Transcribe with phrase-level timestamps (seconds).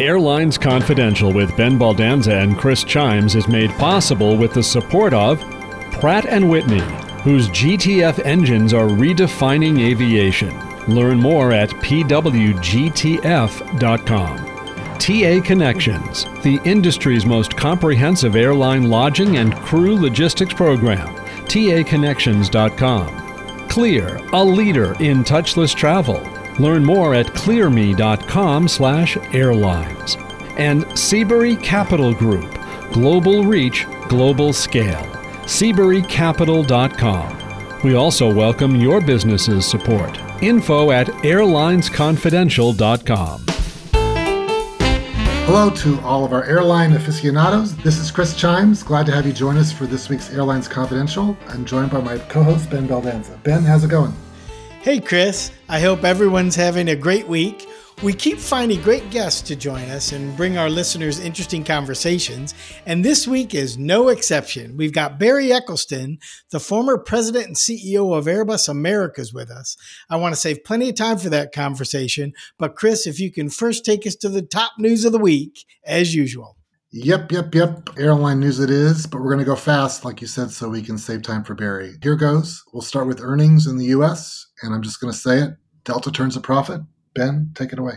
[0.00, 5.38] Airlines Confidential with Ben Baldanza and Chris Chiames is made possible with the support of
[5.92, 6.80] Pratt & Whitney,
[7.22, 10.58] whose GTF engines are redefining aviation.
[10.88, 12.06] Learn more at pwgtf.com.
[14.98, 21.14] TA Connections, the industry's most comprehensive airline lodging and crew logistics program.
[21.44, 23.68] TAConnections.com.
[23.68, 26.39] Clear, a leader in touchless travel.
[26.60, 30.16] Learn more at clearme.com/airlines.
[30.56, 32.58] And Seabury Capital Group,
[32.92, 35.06] global reach, global scale.
[35.44, 37.36] SeaburyCapital.com.
[37.82, 40.20] We also welcome your business's support.
[40.42, 43.44] Info at airlinesconfidential.com.
[45.46, 47.74] Hello to all of our airline aficionados.
[47.76, 48.84] This is Chris Chiames.
[48.84, 51.36] Glad to have you join us for this week's Airlines Confidential.
[51.48, 53.42] I'm joined by my co host, Ben Baldanza.
[53.42, 54.12] Ben, how's it going?
[54.82, 55.50] Hey, Chris.
[55.68, 57.68] I hope everyone's having a great week.
[58.02, 62.54] We keep finding great guests to join us and bring our listeners interesting conversations,
[62.86, 64.78] and this week is no exception.
[64.78, 66.18] We've got Barry Eccleston,
[66.50, 69.76] the former president and CEO of Airbus Americas, with us.
[70.08, 73.50] I want to save plenty of time for that conversation, but Chris, if you can
[73.50, 76.56] first take us to the top news of the week, as usual.
[76.92, 77.90] Yep, yep, yep.
[77.98, 80.82] Airline news it is, but we're going to go fast, like you said, so we
[80.82, 81.94] can save time for Barry.
[82.02, 82.64] Here goes.
[82.72, 86.10] We'll start with earnings in the U.S., and I'm just going to say it Delta
[86.10, 86.82] turns a profit.
[87.14, 87.94] Ben, take it away.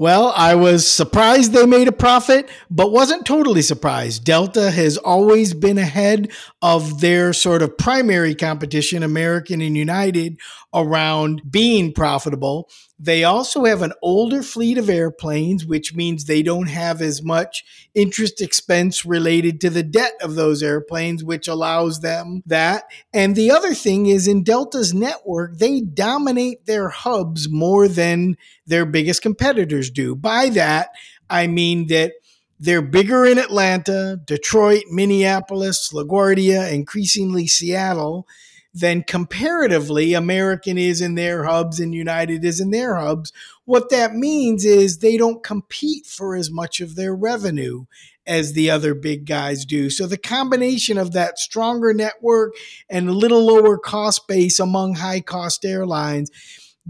[0.00, 4.22] Well, I was surprised they made a profit, but wasn't totally surprised.
[4.22, 6.30] Delta has always been ahead
[6.62, 10.38] of their sort of primary competition, American and United,
[10.72, 12.68] around being profitable.
[13.00, 17.64] They also have an older fleet of airplanes, which means they don't have as much
[17.94, 22.84] interest expense related to the debt of those airplanes, which allows them that.
[23.14, 28.84] And the other thing is in Delta's network, they dominate their hubs more than their
[28.84, 30.14] biggest competitors do.
[30.14, 30.90] By that,
[31.28, 32.12] I mean that
[32.60, 38.26] they're bigger in Atlanta, Detroit, Minneapolis, LaGuardia, increasingly Seattle
[38.74, 43.32] than comparatively American is in their hubs and United is in their hubs.
[43.64, 47.86] What that means is they don't compete for as much of their revenue
[48.26, 49.88] as the other big guys do.
[49.88, 52.54] So the combination of that stronger network
[52.88, 56.30] and a little lower cost base among high cost airlines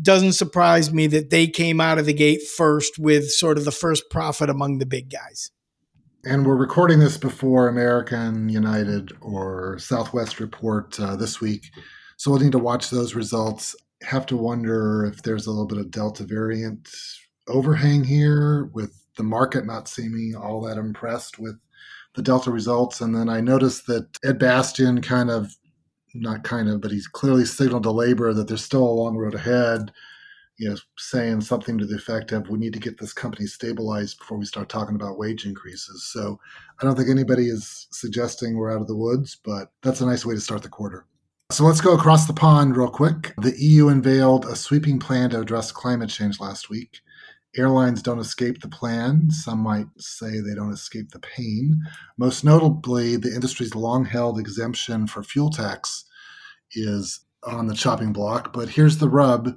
[0.02, 3.72] doesn't surprise me that they came out of the gate first with sort of the
[3.72, 5.50] first profit among the big guys
[6.24, 11.70] and we're recording this before American, United, or Southwest report uh, this week.
[12.16, 13.76] So we'll need to watch those results.
[14.02, 16.88] Have to wonder if there's a little bit of Delta variant
[17.46, 21.58] overhang here with the market not seeming all that impressed with
[22.14, 23.00] the Delta results.
[23.00, 25.54] And then I noticed that Ed Bastian kind of,
[26.14, 29.34] not kind of, but he's clearly signaled to labor that there's still a long road
[29.34, 29.92] ahead
[30.58, 34.18] you know, saying something to the effect of, "We need to get this company stabilized
[34.18, 36.40] before we start talking about wage increases." So,
[36.80, 40.26] I don't think anybody is suggesting we're out of the woods, but that's a nice
[40.26, 41.06] way to start the quarter.
[41.50, 43.34] So let's go across the pond real quick.
[43.40, 47.00] The EU unveiled a sweeping plan to address climate change last week.
[47.56, 49.30] Airlines don't escape the plan.
[49.30, 51.80] Some might say they don't escape the pain.
[52.16, 56.04] Most notably, the industry's long held exemption for fuel tax
[56.72, 58.52] is on the chopping block.
[58.52, 59.56] But here's the rub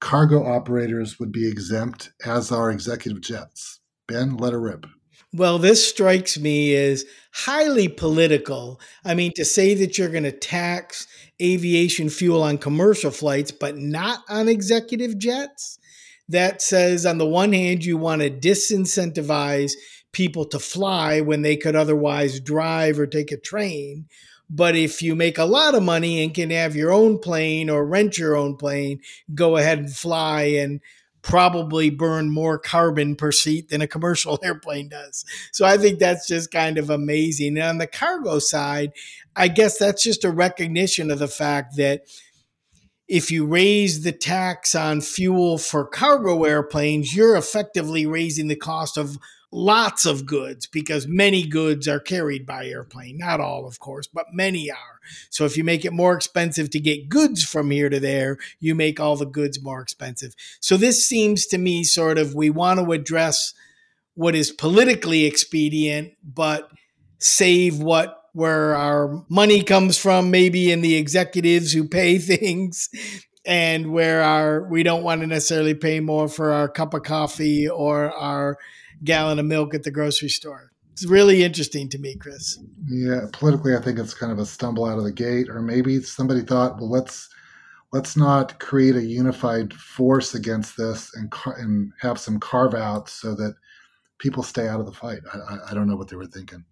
[0.00, 3.80] cargo operators would be exempt, as are executive jets.
[4.06, 4.84] Ben, let her rip.
[5.32, 8.80] Well, this strikes me as highly political.
[9.04, 11.06] I mean, to say that you're going to tax
[11.42, 15.78] aviation fuel on commercial flights, but not on executive jets,
[16.28, 19.72] that says, on the one hand, you want to disincentivize
[20.12, 24.06] people to fly when they could otherwise drive or take a train.
[24.48, 27.86] But if you make a lot of money and can have your own plane or
[27.86, 29.00] rent your own plane,
[29.34, 30.80] go ahead and fly and
[31.22, 35.24] probably burn more carbon per seat than a commercial airplane does.
[35.52, 37.58] So I think that's just kind of amazing.
[37.58, 38.92] And on the cargo side,
[39.34, 42.02] I guess that's just a recognition of the fact that
[43.14, 48.98] if you raise the tax on fuel for cargo airplanes, you're effectively raising the cost
[48.98, 49.16] of
[49.52, 53.16] lots of goods because many goods are carried by airplane.
[53.16, 54.98] Not all, of course, but many are.
[55.30, 58.74] So if you make it more expensive to get goods from here to there, you
[58.74, 60.34] make all the goods more expensive.
[60.58, 63.54] So this seems to me sort of we want to address
[64.14, 66.68] what is politically expedient, but
[67.20, 72.90] save what where our money comes from, maybe in the executives who pay things
[73.46, 77.68] and where our we don't want to necessarily pay more for our cup of coffee
[77.68, 78.58] or our
[79.02, 80.72] gallon of milk at the grocery store.
[80.92, 82.58] It's really interesting to me, Chris.
[82.86, 86.00] Yeah, politically, I think it's kind of a stumble out of the gate, or maybe
[86.00, 87.28] somebody thought, well, let's
[87.92, 93.34] let's not create a unified force against this and and have some carve outs so
[93.34, 93.54] that
[94.18, 95.20] people stay out of the fight.
[95.32, 96.64] I, I don't know what they were thinking.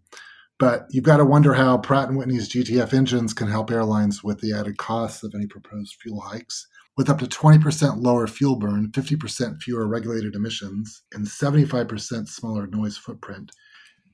[0.62, 4.40] But you've got to wonder how Pratt & Whitney's GTF engines can help airlines with
[4.40, 6.68] the added costs of any proposed fuel hikes.
[6.96, 12.96] With up to 20% lower fuel burn, 50% fewer regulated emissions, and 75% smaller noise
[12.96, 13.50] footprint,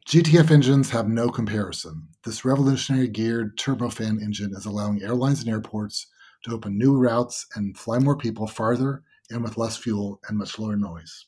[0.08, 2.08] GTF engines have no comparison.
[2.24, 6.06] This revolutionary geared turbofan engine is allowing airlines and airports
[6.44, 10.58] to open new routes and fly more people farther and with less fuel and much
[10.58, 11.26] lower noise.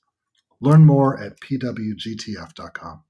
[0.62, 3.02] Learn more at pwgtf.com.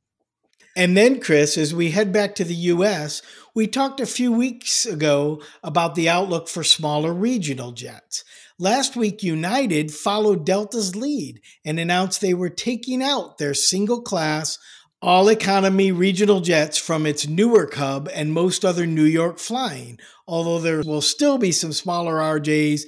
[0.76, 3.22] And then, Chris, as we head back to the US,
[3.55, 8.25] we talked a few weeks ago about the outlook for smaller regional jets.
[8.58, 14.58] Last week, United followed Delta's lead and announced they were taking out their single class,
[15.02, 20.61] all economy regional jets from its Newark hub and most other New York flying, although
[20.61, 22.82] there will still be some smaller RJs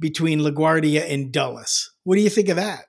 [0.00, 1.92] between LaGuardia and Dulles.
[2.02, 2.87] What do you think of that?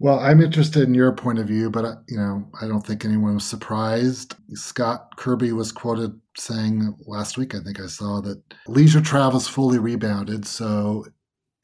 [0.00, 3.04] Well, I'm interested in your point of view, but uh, you know, I don't think
[3.04, 4.36] anyone was surprised.
[4.54, 9.48] Scott Kirby was quoted saying last week, I think I saw that leisure travel is
[9.48, 11.04] fully rebounded, so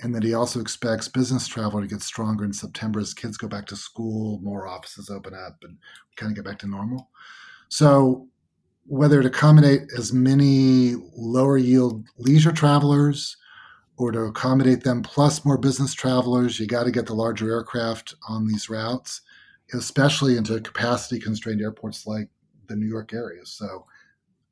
[0.01, 3.47] and that he also expects business travel to get stronger in September as kids go
[3.47, 5.79] back to school, more offices open up, and
[6.17, 7.11] kind of get back to normal.
[7.69, 8.29] So,
[8.87, 13.37] whether to accommodate as many lower yield leisure travelers
[13.96, 18.14] or to accommodate them plus more business travelers, you got to get the larger aircraft
[18.29, 19.20] on these routes,
[19.73, 22.29] especially into capacity constrained airports like
[22.69, 23.44] the New York area.
[23.44, 23.87] So,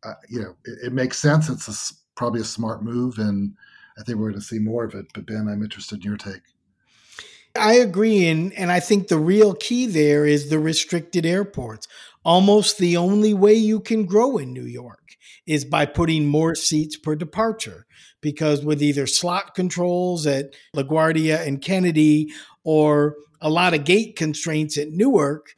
[0.05, 1.49] uh, you know, it, it, makes sense.
[1.49, 3.55] It's a, probably a smart move, and
[3.99, 5.07] I think we're going to see more of it.
[5.13, 6.43] But Ben, I'm interested in your take.
[7.59, 11.87] I agree, and and I think the real key there is the restricted airports.
[12.25, 15.02] Almost the only way you can grow in New York
[15.47, 17.87] is by putting more seats per departure
[18.21, 22.33] because with either slot controls at LaGuardia and Kennedy
[22.65, 25.55] or a lot of gate constraints at Newark,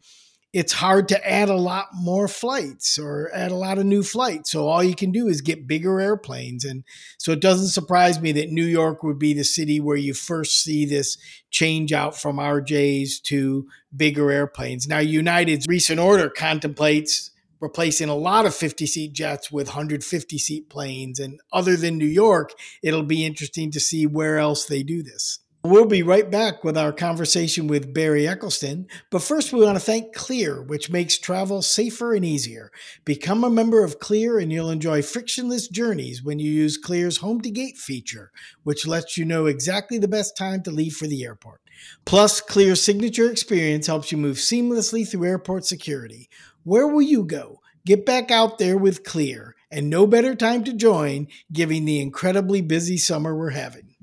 [0.54, 4.52] it's hard to add a lot more flights or add a lot of new flights.
[4.52, 6.64] So all you can do is get bigger airplanes.
[6.64, 6.84] And
[7.18, 10.62] so it doesn't surprise me that New York would be the city where you first
[10.62, 11.18] see this
[11.50, 14.86] change out from RJs to bigger airplanes.
[14.86, 17.32] Now, United's recent order contemplates
[17.64, 21.18] replacing a lot of 50 seat jets with 150 seat planes.
[21.18, 22.52] And other than New York,
[22.82, 25.40] it'll be interesting to see where else they do this.
[25.64, 28.86] We'll be right back with our conversation with Barry Eccleston.
[29.10, 32.70] But first, we want to thank Clear, which makes travel safer and easier.
[33.06, 37.40] Become a member of Clear and you'll enjoy frictionless journeys when you use Clear's Home
[37.40, 38.30] to Gate feature,
[38.62, 41.62] which lets you know exactly the best time to leave for the airport.
[42.04, 46.28] Plus, Clear's signature experience helps you move seamlessly through airport security.
[46.64, 47.60] Where will you go?
[47.84, 52.62] Get back out there with Clear, and no better time to join given the incredibly
[52.62, 53.94] busy summer we're having.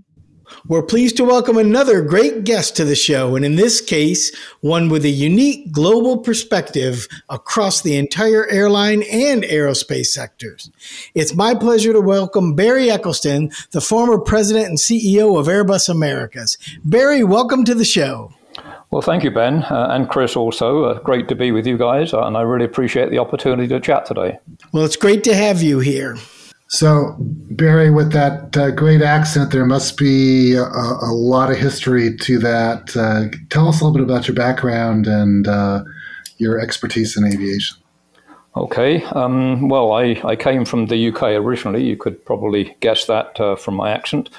[0.68, 4.90] We're pleased to welcome another great guest to the show, and in this case, one
[4.90, 10.70] with a unique global perspective across the entire airline and aerospace sectors.
[11.16, 16.60] It's my pleasure to welcome Barry Eccleston, the former president and CEO of Airbus Americas.
[16.86, 18.32] Barry, welcome to the show.
[18.92, 20.84] Well, thank you, Ben, uh, and Chris also.
[20.84, 23.80] Uh, great to be with you guys, uh, and I really appreciate the opportunity to
[23.80, 24.38] chat today.
[24.74, 26.18] Well, it's great to have you here.
[26.68, 32.16] So, Barry, with that uh, great accent, there must be a, a, lot of history
[32.18, 32.96] to that.
[32.96, 35.84] Uh, tell us a little bit about your background and uh,
[36.38, 37.78] your expertise in aviation.
[38.56, 39.02] Okay.
[39.06, 41.86] Um, well, I, I came from the UK originally.
[41.86, 44.30] You could probably guess that uh, from my accent.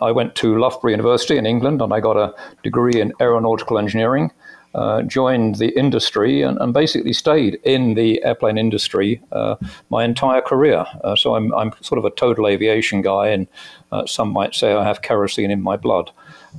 [0.00, 4.30] I went to Loughborough University in England and I got a degree in aeronautical engineering.
[4.74, 9.54] Uh, joined the industry and, and, basically stayed in the airplane industry uh,
[9.90, 10.86] my entire career.
[11.04, 13.46] Uh, so I'm, I'm sort of a total aviation guy, and
[13.90, 16.10] uh, some might say I have kerosene in my blood.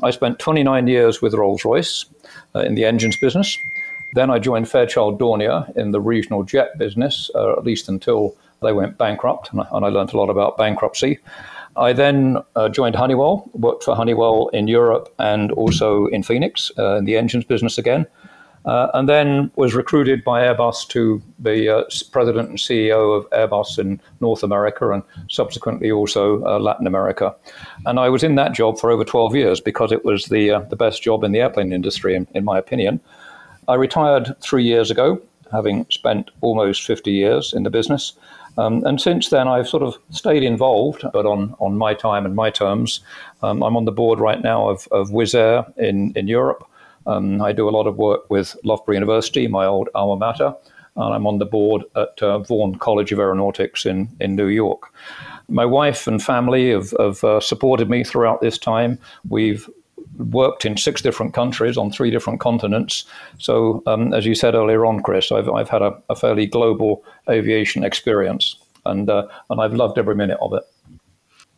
[0.03, 2.05] I spent 29 years with Rolls Royce
[2.53, 3.57] uh, in the engines business.
[4.13, 8.73] Then I joined Fairchild Dornier in the regional jet business, uh, at least until they
[8.73, 11.19] went bankrupt, and I, and I learned a lot about bankruptcy.
[11.75, 16.97] I then uh, joined Honeywell, worked for Honeywell in Europe and also in Phoenix uh,
[16.97, 18.05] in the engines business again,
[18.65, 23.79] uh, and then was recruited by Airbus to be uh, president and CEO of Airbus
[23.79, 27.35] in North America and subsequently also uh, Latin America.
[27.85, 30.59] And I was in that job for over 12 years because it was the, uh,
[30.59, 33.01] the best job in the airplane industry, in, in my opinion.
[33.67, 38.13] I retired three years ago, having spent almost 50 years in the business.
[38.57, 42.35] Um, and since then, I've sort of stayed involved, but on, on my time and
[42.35, 42.99] my terms.
[43.41, 46.67] Um, I'm on the board right now of, of Wizz Air in, in Europe.
[47.05, 50.53] Um, I do a lot of work with Loughborough University, my old alma mater,
[50.95, 54.93] and I'm on the board at uh, Vaughn College of Aeronautics in, in New York.
[55.49, 58.99] My wife and family have, have uh, supported me throughout this time.
[59.27, 59.69] We've
[60.17, 63.05] worked in six different countries on three different continents.
[63.37, 67.03] So, um, as you said earlier on, Chris, I've, I've had a, a fairly global
[67.29, 68.55] aviation experience,
[68.85, 70.63] and uh, and I've loved every minute of it.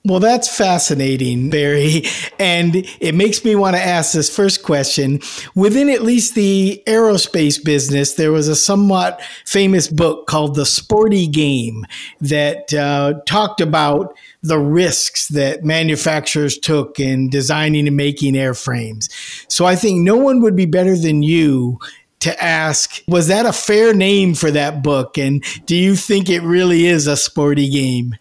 [0.06, 2.04] Well, that's fascinating, Barry.
[2.38, 5.22] And it makes me want to ask this first question.
[5.56, 11.28] Within at least the aerospace business, there was a somewhat famous book called The Sporty
[11.28, 11.86] Game
[12.20, 14.16] that uh, talked about
[14.48, 19.10] the risks that manufacturers took in designing and making airframes.
[19.52, 21.80] So I think no one would be better than you
[22.22, 25.18] to ask was that a fair name for that book?
[25.18, 28.16] And do you think it really is a sporty game?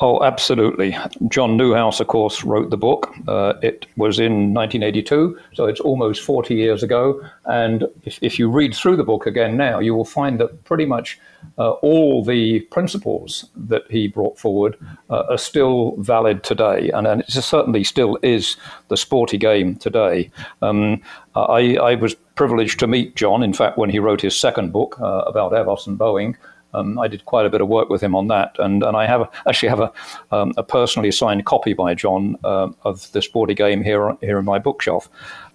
[0.00, 0.96] Oh, absolutely.
[1.26, 3.12] John Newhouse, of course, wrote the book.
[3.26, 7.20] Uh, it was in 1982, so it's almost 40 years ago.
[7.46, 10.86] And if, if, you read through the book again now, you will find that pretty
[10.86, 11.18] much
[11.58, 14.76] uh, all the principles that he brought forward
[15.10, 16.90] uh, are still valid today.
[16.90, 18.56] And, and, it certainly still is
[18.88, 20.30] the sporty game today.
[20.62, 21.02] Um,
[21.34, 24.96] I, I, was privileged to meet John, in fact, when he wrote his second book
[25.00, 26.36] uh, about Airbus and Boeing.
[26.74, 29.06] Um, I did quite a bit of work with him on that, and, and I
[29.06, 29.92] have actually have a,
[30.30, 34.44] um, a personally signed copy by John uh, of this board game here here in
[34.44, 35.08] my bookshelf.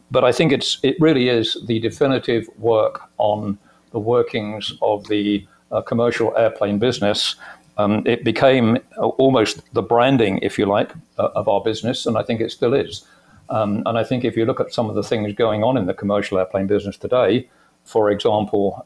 [0.10, 3.58] But I think it's it really is the definitive work on
[3.91, 7.36] the workings of the uh, commercial airplane business.
[7.77, 12.24] Um, it became almost the branding, if you like, uh, of our business, and I
[12.24, 13.05] think it still is.
[13.50, 15.86] Um, and I think if you look at some of the things going on in
[15.86, 17.50] the commercial airplane business today,
[17.84, 18.86] for example,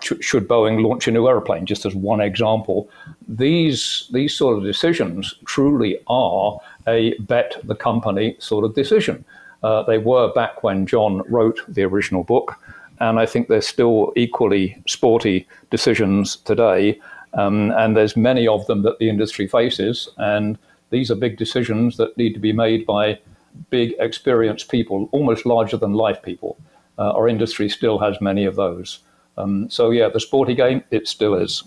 [0.00, 2.88] should Boeing launch a new aeroplane, just as one example.
[3.28, 9.24] These, these sort of decisions truly are a bet the company sort of decision.
[9.62, 12.56] Uh, they were back when John wrote the original book,
[12.98, 17.00] and I think they're still equally sporty decisions today.
[17.34, 20.58] Um, and there's many of them that the industry faces, and
[20.90, 23.20] these are big decisions that need to be made by
[23.70, 26.56] big, experienced people, almost larger than life people.
[26.98, 28.98] Uh, our industry still has many of those.
[29.40, 31.62] Um, so yeah, the sporty game, it still is.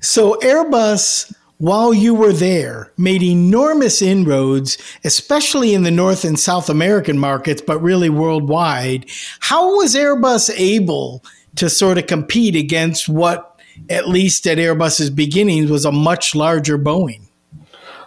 [0.00, 6.68] So Airbus, while you were there, made enormous inroads, especially in the North and South
[6.68, 9.06] American markets, but really worldwide.
[9.40, 11.24] How was Airbus able
[11.56, 13.60] to sort of compete against what,
[13.90, 17.22] at least at Airbus's beginnings, was a much larger Boeing?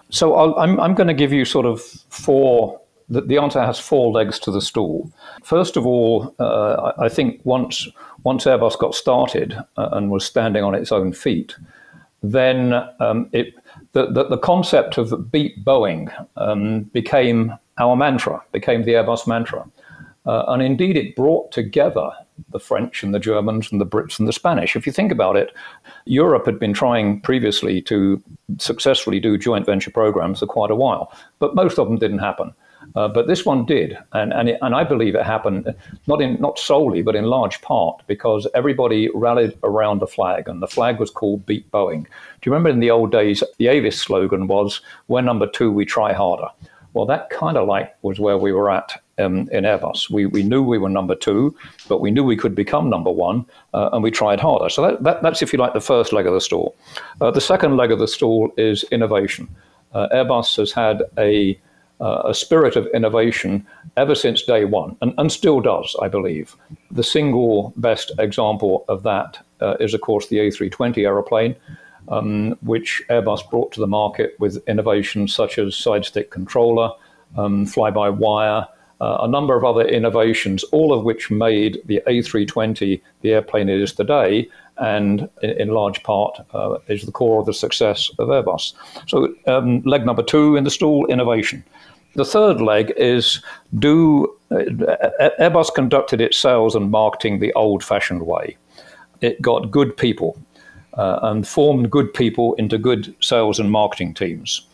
[0.10, 2.81] So i am I'm, I'm going to give you sort of four
[3.12, 5.12] the, the, answer has four legs to the stool.
[5.44, 7.88] First of all, uh, I think once
[8.24, 11.56] once Airbus got started uh, and was standing on its own feet,
[12.24, 13.56] then um, it,
[13.94, 19.66] the, the, the, concept of beat Boeing um, became our mantra, became the Airbus mantra.
[20.26, 22.12] Uh, and indeed, it brought together
[22.52, 24.76] the French and the Germans and the Brits and the Spanish.
[24.76, 25.52] If you think about it,
[26.06, 28.22] Europe had been trying previously to
[28.60, 32.54] successfully do joint venture programs for quite a while, but most of them didn't happen.
[32.96, 35.74] Uh, but this one did, and and, it, and I believe it happened
[36.08, 40.62] not in not solely, but in large part because everybody rallied around the flag, and
[40.62, 44.00] the flag was called "Beat Boeing." Do you remember in the old days the Avis
[44.00, 46.48] slogan was "We're number two, we try harder."
[46.94, 50.10] Well, that kind of like was where we were at um, in Airbus.
[50.10, 51.56] We, we knew we were number two,
[51.88, 54.70] but we knew we could become number one, uh, and we tried harder.
[54.70, 56.76] So that, that, that's, if you like, the first leg of the stool.
[57.22, 59.48] Uh, the second leg of the stool is innovation.
[59.94, 61.58] Uh, Airbus has had a
[62.02, 63.66] uh, a spirit of innovation
[63.96, 66.56] ever since day one, and, and still does, I believe.
[66.90, 71.56] The single best example of that uh, is, of course, the A320 aeroplane,
[72.10, 76.92] um, which Airbus brought to the market with innovations such as side stick controller,
[77.38, 78.68] um, fly by wire.
[79.00, 83.82] Uh, a number of other innovations, all of which made the A320 the airplane it
[83.82, 88.28] is today, and in, in large part uh, is the core of the success of
[88.28, 88.74] Airbus.
[89.08, 91.64] So, um, leg number two in the stool innovation.
[92.16, 93.42] The third leg is
[93.80, 98.58] do uh, Airbus conducted its sales and marketing the old fashioned way.
[99.22, 100.38] It got good people
[100.96, 104.68] uh, and formed good people into good sales and marketing teams.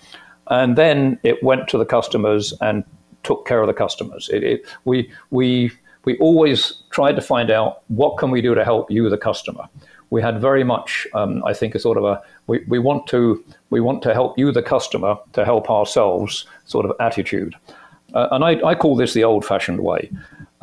[0.48, 2.84] And then it went to the customers and
[3.24, 4.30] took care of the customers.
[4.30, 5.72] It, it, we, we,
[6.06, 9.66] we always tried to find out what can we do to help you, the customer.
[10.10, 13.44] We had very much, um, I think, a sort of a we, we want to
[13.70, 17.56] we want to help you, the customer, to help ourselves sort of attitude.
[18.14, 20.10] Uh, and I, I call this the old fashioned way.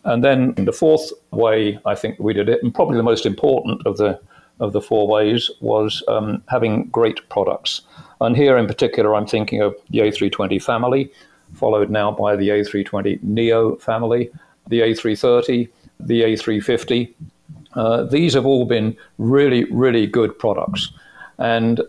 [0.04, 3.86] And then the fourth way I think we did it, and probably the most important
[3.86, 4.20] of the
[4.60, 7.82] of the four ways, was um, having great products.
[8.20, 11.10] And here in particular, I'm thinking of the A320 family,
[11.54, 14.30] followed now by the A320 Neo family,
[14.68, 15.68] the A330,
[16.00, 17.12] the A350.
[17.75, 20.93] Uh, these have all been really, really good products.
[21.38, 21.81] And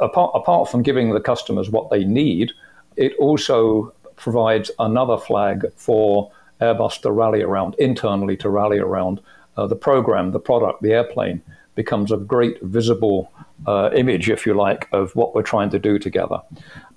[0.00, 2.52] apart, apart from giving the customers what they need,
[2.96, 9.20] it also provides another flag for Airbus to rally around, internally to rally around.
[9.56, 11.40] Uh, the program, the product, the airplane
[11.74, 13.30] becomes a great visible
[13.66, 16.40] uh, image, if you like, of what we're trying to do together.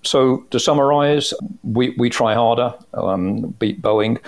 [0.03, 4.20] So, to summarize, we, we try harder, um, beat Boeing.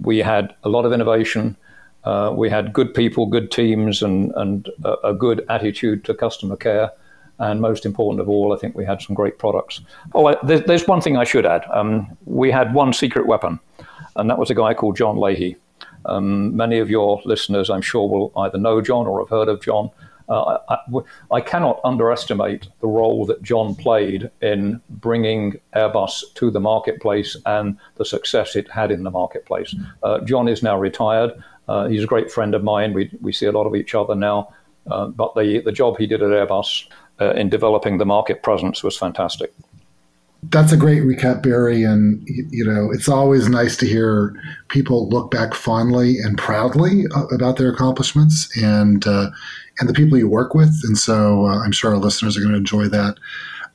[0.00, 1.56] We had a lot of innovation.
[2.06, 6.54] Uh, we had good people, good teams, and, and a, a, good attitude to customer
[6.54, 6.92] care.
[7.40, 9.80] And most important of all, I think we had some great products.
[10.14, 11.64] Oh, I, there's, there's, one thing I should add.
[11.72, 13.58] Um, we had one secret weapon,
[14.14, 15.56] and that was a guy called John Leahy.
[16.04, 19.60] Um, many of your listeners, I'm sure, will either know John or have heard of
[19.60, 19.90] John.
[20.28, 20.78] Uh, I,
[21.30, 27.78] I, cannot underestimate the role that John played in bringing Airbus to the marketplace and
[27.94, 29.72] the success it had in the marketplace.
[30.02, 31.32] Uh, John is now retired.
[31.68, 32.92] Uh, he's a great friend of mine.
[32.92, 34.54] We, we see a lot of each other now.
[34.90, 36.86] Uh, but the, the job he did at Airbus
[37.20, 39.52] uh, in developing the market presence was fantastic.
[40.44, 41.82] That's a great recap, Barry.
[41.82, 47.26] And, you know, it's always nice to hear people look back fondly and proudly uh,
[47.28, 49.30] about their accomplishments and, uh,
[49.80, 50.72] and the people you work with.
[50.84, 53.16] And so uh, I'm sure our listeners are going to enjoy that.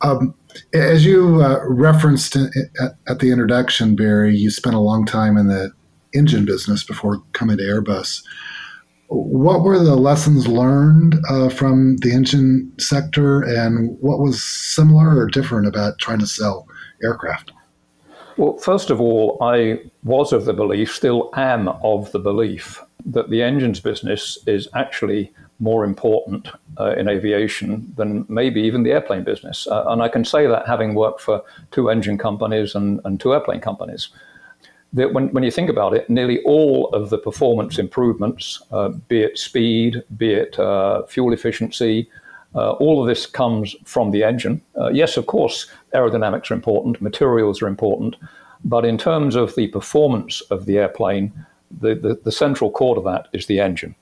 [0.02, 0.34] Um,
[0.74, 5.48] as you uh, referenced at, at, the introduction, Barry, you spent a long time in
[5.48, 5.72] the
[6.14, 8.24] engine business before coming to Airbus.
[9.08, 15.28] What were the lessons learned uh, from the engine sector, and what was similar or
[15.28, 16.68] different about trying to sell
[17.04, 17.52] aircraft?
[18.38, 23.30] Well, first of all, I was of the belief, still am of the belief, that
[23.30, 26.48] the engines business is actually more important
[26.80, 29.68] uh, in aviation than maybe even the airplane business.
[29.68, 33.34] Uh, and I can say that having worked for two engine companies and, and two
[33.34, 34.10] airplane companies
[34.94, 39.22] that when, when you think about it, nearly all of the performance improvements, uh, be
[39.22, 42.10] it speed, be it uh, fuel efficiency,
[42.56, 44.62] uh, all of this comes from the engine.
[44.78, 48.16] Uh, yes, of course, aerodynamics are important, materials are important,
[48.66, 51.32] but in terms of the performance of the airplane,
[51.80, 53.96] the, the, the central core to that is the engine.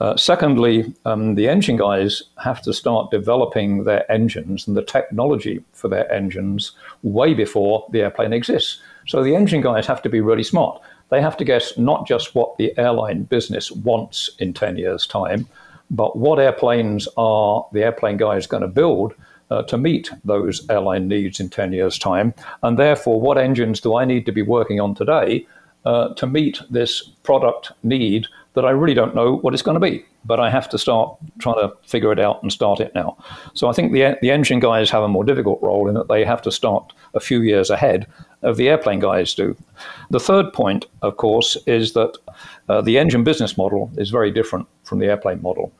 [0.00, 5.62] Uh, secondly, um, the engine guys have to start developing their engines and the technology
[5.72, 8.80] for their engines way before the airplane exists.
[9.08, 10.80] So the engine guys have to be really smart.
[11.08, 15.48] They have to guess not just what the airline business wants in 10 years' time,
[15.90, 19.14] but what airplanes are the airplane guys going to build
[19.50, 22.34] uh, to meet those airline needs in 10 years' time.
[22.62, 25.46] And therefore, what engines do I need to be working on today
[25.86, 29.80] uh, to meet this product need that I really don't know what it's going to
[29.80, 30.04] be?
[30.26, 33.16] But I have to start trying to figure it out and start it now.
[33.54, 36.26] So I think the, the engine guys have a more difficult role in that they
[36.26, 38.06] have to start a few years ahead
[38.42, 39.56] of the airplane guys do.
[40.10, 42.16] The third point, of course, is that
[42.68, 45.72] uh, the engine business model is very different from the airplane model.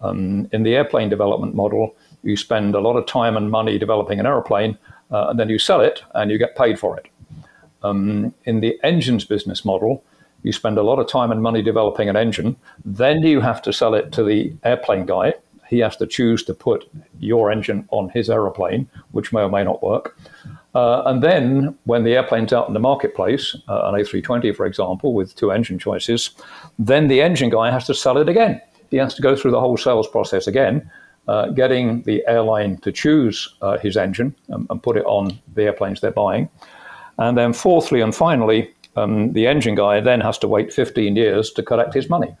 [0.00, 4.20] Um, in the airplane development model, you spend a lot of time and money developing
[4.20, 4.78] an airplane,
[5.10, 7.06] uh, and then you sell it and you get paid for it.
[7.82, 10.02] Um, in the engines business model,
[10.42, 13.72] you spend a lot of time and money developing an engine, then you have to
[13.72, 15.34] sell it to the airplane guy.
[15.68, 19.64] He has to choose to put your engine on his aeroplane, which may or may
[19.64, 20.16] not work.
[20.76, 25.14] Uh, and then when the airplane's out in the marketplace, uh, an A320, for example,
[25.14, 26.32] with two engine choices,
[26.78, 28.60] then the engine guy has to sell it again.
[28.90, 30.90] He has to go through the whole sales process again,
[31.28, 35.62] uh, getting the airline to choose uh, his engine and, and, put it on the
[35.62, 36.50] airplanes they're buying.
[37.16, 41.52] And then, fourthly and finally, um, the engine guy then has to wait 15 years
[41.52, 42.36] to collect his money,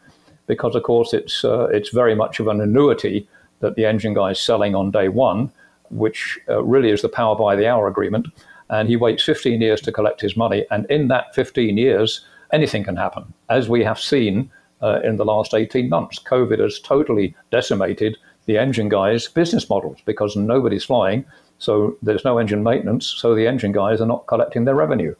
[0.46, 3.26] because of course it's uh, it's very much of an annuity
[3.60, 5.50] that the engine guy is selling on day one
[5.90, 8.26] which uh, really is the power by the hour agreement.
[8.68, 10.66] And he waits 15 years to collect his money.
[10.70, 14.50] And in that 15 years, anything can happen, as we have seen
[14.82, 16.18] uh, in the last 18 months.
[16.18, 21.24] COVID has totally decimated the engine guys' business models because nobody's flying.
[21.58, 23.06] So there's no engine maintenance.
[23.06, 25.14] So the engine guys are not collecting their revenue.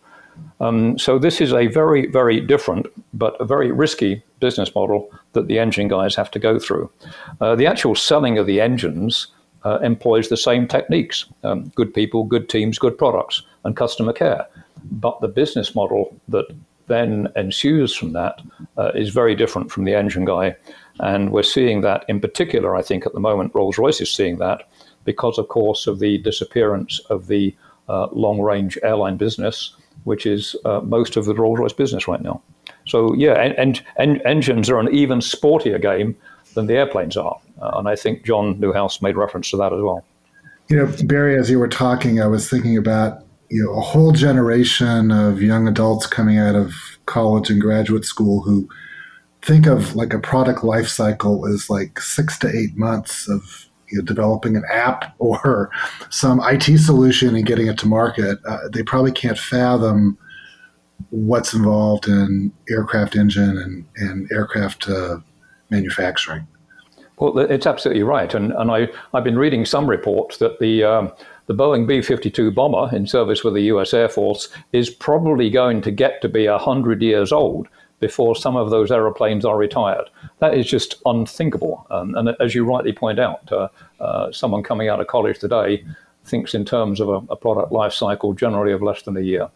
[0.60, 5.46] Um, so this is a very, very different but a very risky business model that
[5.46, 6.90] the engine guys have to go through.
[7.40, 9.28] Uh, the actual selling of the engines
[9.66, 14.46] uh, employs the same techniques um, good people, good teams, good products, and customer care.
[14.92, 16.46] But the business model that
[16.86, 18.40] then ensues from that
[18.78, 20.54] uh, is very different from the engine guy.
[21.00, 24.38] And we're seeing that in particular, I think, at the moment, Rolls Royce is seeing
[24.38, 24.68] that
[25.04, 27.54] because, of course, of the disappearance of the
[27.88, 29.74] uh, long range airline business,
[30.04, 32.40] which is uh, most of the Rolls Royce business right now.
[32.86, 36.14] So, yeah, en- en- engines are an even sportier game
[36.54, 37.36] than the airplanes are.
[37.60, 40.04] Uh, and I think John Newhouse made reference to that as well.
[40.68, 44.12] You know, Barry, as you were talking, I was thinking about you know a whole
[44.12, 46.74] generation of young adults coming out of
[47.06, 48.68] college and graduate school who
[49.42, 53.98] think of like a product life cycle as like six to eight months of you
[53.98, 55.70] know, developing an app or
[56.10, 58.38] some IT solution and getting it to market.
[58.46, 60.18] Uh, they probably can't fathom
[61.10, 65.18] what's involved in aircraft engine and, and aircraft uh,
[65.70, 66.46] manufacturing.
[67.18, 71.12] Well, it's absolutely right, and and I I've been reading some reports that the um,
[71.46, 75.80] the Boeing B 52 bomber in service with the US Air Force is probably going
[75.82, 77.68] to get to be 100 years old
[78.00, 80.10] before some of those aeroplanes are retired.
[80.40, 81.86] That is just unthinkable.
[81.90, 83.68] Um, and as you rightly point out, uh,
[84.00, 85.84] uh, someone coming out of college today
[86.24, 89.48] thinks in terms of a, a product life cycle generally of less than a year.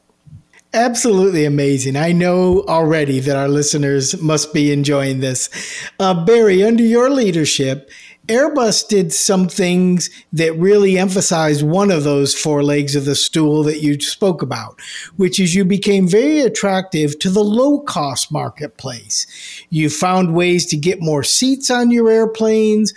[0.73, 1.97] Absolutely amazing.
[1.97, 5.51] I know already that our listeners must be enjoying this.
[5.99, 7.91] Uh, Barry, under your leadership,
[8.29, 13.65] Airbus did some things that really emphasized one of those four legs of the stool
[13.65, 14.81] that you spoke about,
[15.17, 19.27] which is you became very attractive to the low cost marketplace.
[19.71, 22.95] You found ways to get more seats on your airplanes,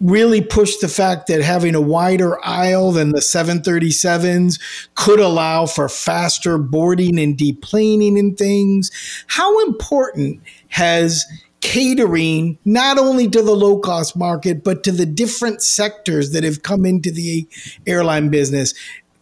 [0.00, 4.58] really pushed the fact that having a wider aisle than the 737s
[4.94, 8.90] could allow for faster boarding and deplaning and things.
[9.26, 11.26] How important has
[11.60, 16.62] catering not only to the low cost market, but to the different sectors that have
[16.62, 17.46] come into the
[17.86, 18.72] airline business,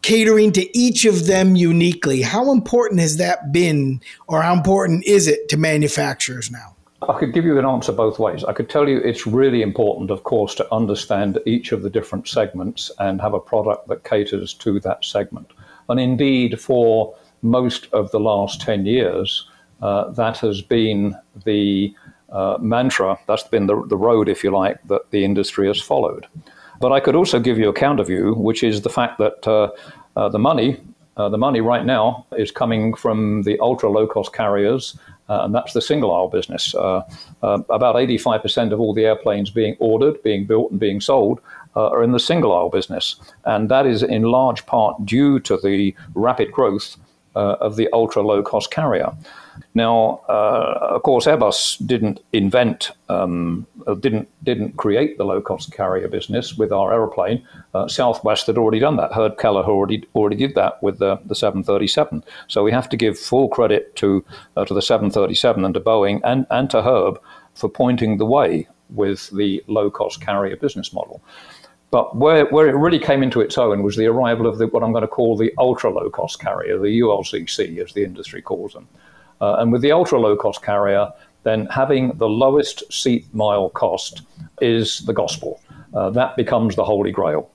[0.02, 2.22] catering to each of them uniquely.
[2.22, 6.76] How important has that been, or how important is it to manufacturers now?
[7.06, 8.42] I could give you an answer both ways.
[8.42, 12.26] I could tell you it's really important, of course, to understand each of the different
[12.26, 15.52] segments and have a product that caters to that segment.
[15.88, 19.48] And indeed, for most of the last 10 years,
[19.80, 21.94] uh, that has been the
[22.30, 26.26] uh, mantra, that's been the, the road, if you like, that the industry has followed.
[26.80, 29.70] But I could also give you a counter view, which is the fact that uh,
[30.16, 30.80] uh, the money,
[31.16, 35.54] uh, the money right now is coming from the ultra low cost carriers, Uh, and
[35.54, 36.74] that's the single aisle business.
[36.74, 37.02] Uh,
[37.42, 41.40] uh about 85% of all the airplanes being ordered, being built, and being sold
[41.76, 45.56] uh, are in the single aisle business, and that is in large part due to
[45.58, 46.96] the rapid growth
[47.34, 49.12] of the ultra low cost carrier.
[49.74, 55.72] Now, uh, of course, Airbus didn't invent, um, uh, didn't didn't create the low cost
[55.72, 57.46] carrier business with our aeroplane.
[57.74, 59.12] Uh, Southwest had already done that.
[59.12, 62.24] Herb Kelleher already already did that with the, the 737.
[62.48, 64.24] So we have to give full credit to
[64.56, 67.20] uh, to the 737 and to Boeing and and to Herb
[67.54, 71.22] for pointing the way with the low cost carrier business model.
[71.90, 74.82] But where, where it really came into its own was the arrival of the, what
[74.82, 78.74] I'm going to call the ultra low cost carrier, the ULCC, as the industry calls
[78.74, 78.88] them.
[79.40, 81.10] Uh, and with the ultra low cost carrier,
[81.44, 84.22] then having the lowest seat mile cost
[84.60, 85.60] is the gospel.
[85.94, 87.50] Uh, that becomes the holy grail.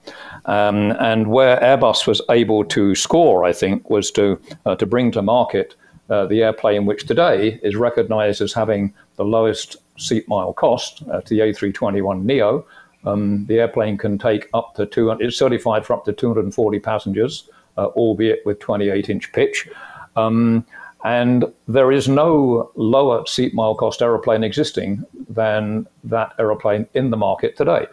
[0.46, 5.12] Um, and where Airbus was able to score, I think, was to, uh, to bring
[5.12, 5.76] to market
[6.10, 11.22] uh, the airplane which today is recognized as having the lowest seat mile cost, uh,
[11.28, 12.66] the A321 Neo.
[13.06, 17.50] Um, the airplane can take up to 200, it's certified for up to 240 passengers,
[17.78, 19.68] uh, albeit with 28 inch pitch.
[20.16, 20.66] Um,
[21.04, 27.18] and there is no lower seat mile cost aeroplane existing than that aeroplane in the
[27.18, 27.86] market today.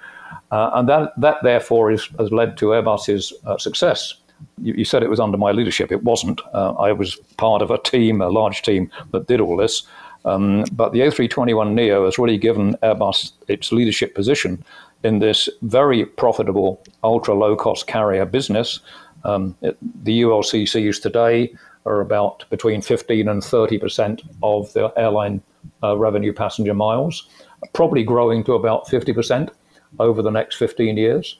[0.52, 4.14] Uh, and that, that therefore is, has led to Airbus's uh, success.
[4.58, 5.92] You, you, said it was under my leadership.
[5.92, 6.40] It wasn't.
[6.52, 9.82] Uh, I was part of a team, a large team, that did all this.
[10.24, 14.62] Um, but the A321 Neo has really given Airbus its leadership position
[15.02, 18.80] in this very profitable ultra low cost carrier business.
[19.24, 21.52] Um, it, the ULCCs today
[21.86, 25.42] are about between 15 and 30 percent of the airline
[25.82, 27.28] uh, revenue passenger miles,
[27.72, 29.50] probably growing to about 50 percent
[29.98, 31.38] over the next 15 years.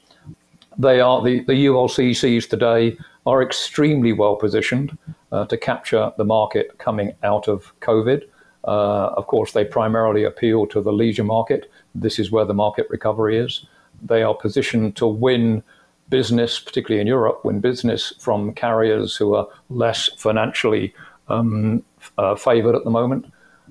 [0.78, 4.96] They are the, the ULCCs today are extremely well positioned
[5.32, 8.22] uh, to capture the market coming out of COVID.
[8.64, 11.70] Uh, of course, they primarily appeal to the leisure market.
[11.94, 13.66] This is where the market recovery is.
[14.02, 15.62] They are positioned to win
[16.10, 20.92] business, particularly in Europe, win business from carriers who are less financially
[21.28, 21.82] um,
[22.18, 23.26] uh, favored at the moment.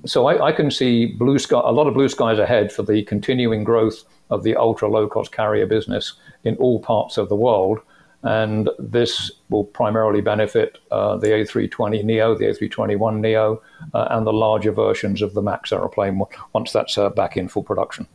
[0.05, 3.03] So I, I, can see blue sky, a lot of blue skies ahead for the
[3.03, 6.13] continuing growth of the ultra low cost carrier business
[6.45, 7.79] in all parts of the world.
[8.23, 13.61] And this will primarily benefit uh, the A320 Neo, the A321 Neo,
[13.93, 16.21] uh, and the larger versions of the MAX aeroplane
[16.53, 18.07] once that's uh, back in full production.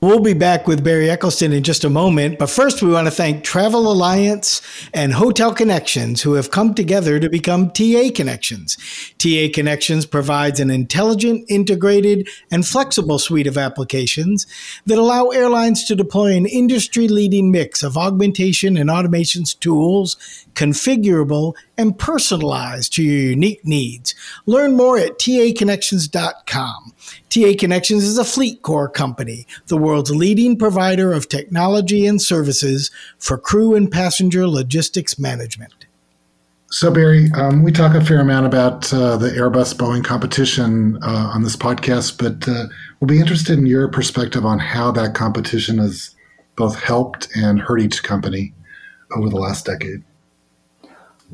[0.00, 3.10] We'll be back with Barry Eccleston in just a moment, but first we want to
[3.10, 4.62] thank Travel Alliance
[4.94, 8.76] and Hotel Connections who have come together to become TA Connections.
[9.18, 14.46] TA Connections provides an intelligent, integrated, and flexible suite of applications
[14.86, 20.14] that allow airlines to deploy an industry-leading mix of augmentation and automations tools,
[20.54, 24.14] configurable and personalized to your unique needs.
[24.46, 26.92] Learn more at taconnections.com.
[27.30, 33.36] TA Connections is a Fleetcor company, the world's leading provider of technology and services for
[33.36, 35.86] crew and passenger logistics management.
[36.70, 41.30] So, Barry, um, we talk a fair amount about uh, the Airbus Boeing competition uh,
[41.32, 42.66] on this podcast, but uh,
[43.00, 46.14] we'll be interested in your perspective on how that competition has
[46.56, 48.52] both helped and hurt each company
[49.16, 50.02] over the last decade.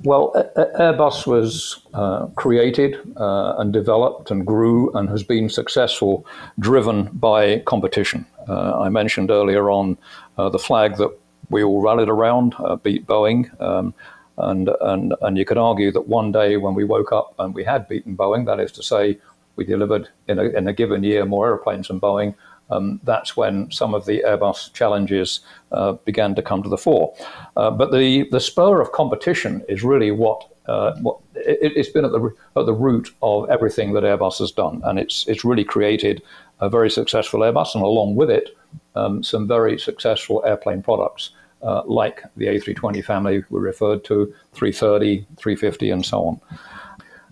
[0.02, 6.26] Well, Airbus was uh, created uh, and developed and grew and has been successful
[6.58, 8.26] driven by competition.
[8.48, 9.96] Uh, I mentioned earlier on
[10.36, 11.16] uh, the flag that
[11.48, 13.48] we all rallied around, uh, beat Boeing.
[13.62, 13.94] Um,
[14.36, 17.62] and, and, and you could argue that one day when we woke up and we
[17.62, 19.18] had beaten Boeing, that is to say,
[19.54, 22.34] we delivered in a, in a given year more airplanes than Boeing,
[22.70, 25.40] um, that's when some of the Airbus challenges
[25.72, 27.14] uh, began to come to the fore.
[27.56, 32.04] Uh, but the, the spur of competition is really what, uh, what it, has been
[32.04, 34.80] at the, at the root of everything that Airbus has done.
[34.84, 36.22] And it's, it's really created
[36.60, 38.56] a very successful Airbus, and along with it,
[38.94, 41.30] um, some very successful airplane products.
[41.62, 46.40] Uh, like the A320 family we referred to, 330, 350, and so on.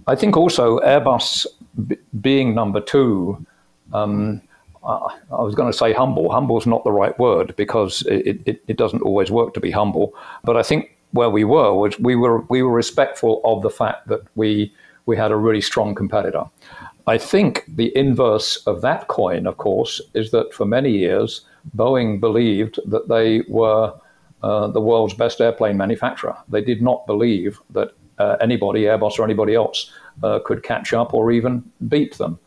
[0.06, 1.46] I think also Airbus
[1.86, 3.44] b- being number two
[3.92, 4.40] um,
[4.84, 6.30] I was going to say humble.
[6.30, 9.70] Humble is not the right word because it, it, it, doesn't always work to be
[9.70, 10.12] humble.
[10.42, 14.08] But I think where we were was we were we were respectful of the fact
[14.08, 14.74] that we
[15.06, 16.44] we had a really strong competitor.
[17.06, 21.42] I think the inverse of that coin, of course, is that for many years
[21.76, 23.92] Boeing believed that they were
[24.42, 26.36] uh, the world's best airplane manufacturer.
[26.48, 29.90] They did not believe that uh, anybody, Airbus or anybody else,
[30.22, 32.38] uh, could catch up or even beat them.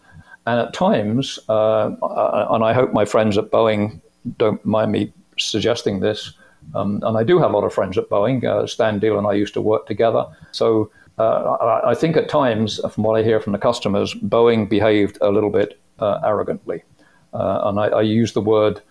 [0.45, 3.99] And at times, uh, uh, and I hope my friends at Boeing
[4.37, 6.33] don't mind me suggesting this,
[6.73, 8.43] um, and I do have a lot of friends at Boeing.
[8.43, 10.25] Uh, Stan Deal and I used to work together.
[10.51, 15.17] So uh, I think at times, from what I hear from the customers, Boeing behaved
[15.21, 16.83] a little bit uh, arrogantly.
[17.33, 18.81] Uh, and I, I, use the word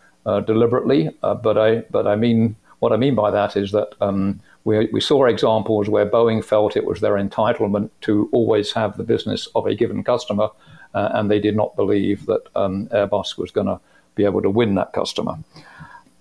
[0.46, 4.90] deliberately, but I but I mean what I mean by that is that um, we,
[4.92, 9.48] we saw examples where Boeing felt it was their entitlement to always have the business
[9.54, 10.50] of a given customer
[10.94, 13.80] uh, and they did not believe that um, Airbus was going to
[14.14, 15.36] be able to win that customer.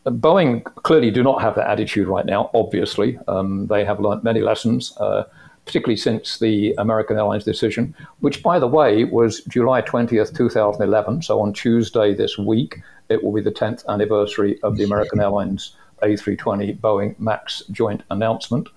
[0.05, 3.17] Boeing clearly do not have that attitude right now, obviously.
[3.27, 5.23] Um, they have learned many lessons, uh,
[5.65, 11.21] particularly since the American Airlines decision, which, by the way, was July 20th, 2011.
[11.21, 15.75] So on Tuesday this week, it will be the 10th anniversary of the American Airlines
[16.01, 18.67] A320 Boeing MAX joint announcement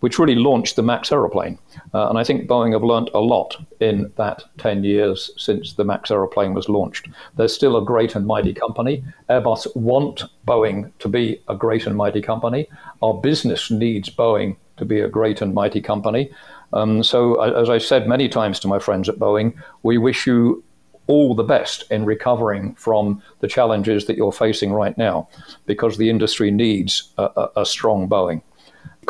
[0.00, 1.58] which really launched the MAX aeroplane.
[1.94, 5.84] Uh, and I think Boeing have learnt a lot in that 10 years since the
[5.84, 7.08] MAX aeroplane was launched.
[7.36, 9.04] They're still a great and mighty company.
[9.28, 12.68] Airbus want Boeing to be a great and mighty company.
[13.02, 16.30] Our business needs Boeing to be a great and mighty company.
[16.72, 20.62] Um, so, as I said many times to my friends at Boeing, we wish you
[21.08, 25.28] all the best in recovering from the challenges that you're facing right now
[25.66, 28.42] because the industry needs a, a, a strong Boeing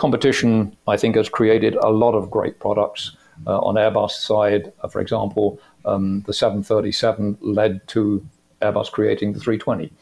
[0.00, 3.16] competition, I think, has created a lot of great products.
[3.46, 8.26] Uh, on Airbus side, uh, for example, um, the 737 led to
[8.60, 9.92] Airbus creating the 320.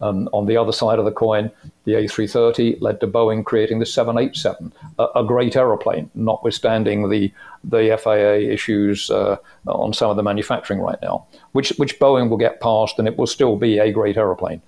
[0.00, 1.50] Um, on the other side of the coin,
[1.84, 7.96] the A330 led to Boeing creating the 787, a, a great aeroplane, notwithstanding the the
[8.02, 9.36] FAA issues uh,
[9.66, 13.16] on some of the manufacturing right now, which which Boeing will get past, and it
[13.16, 14.60] will still be a great aeroplane.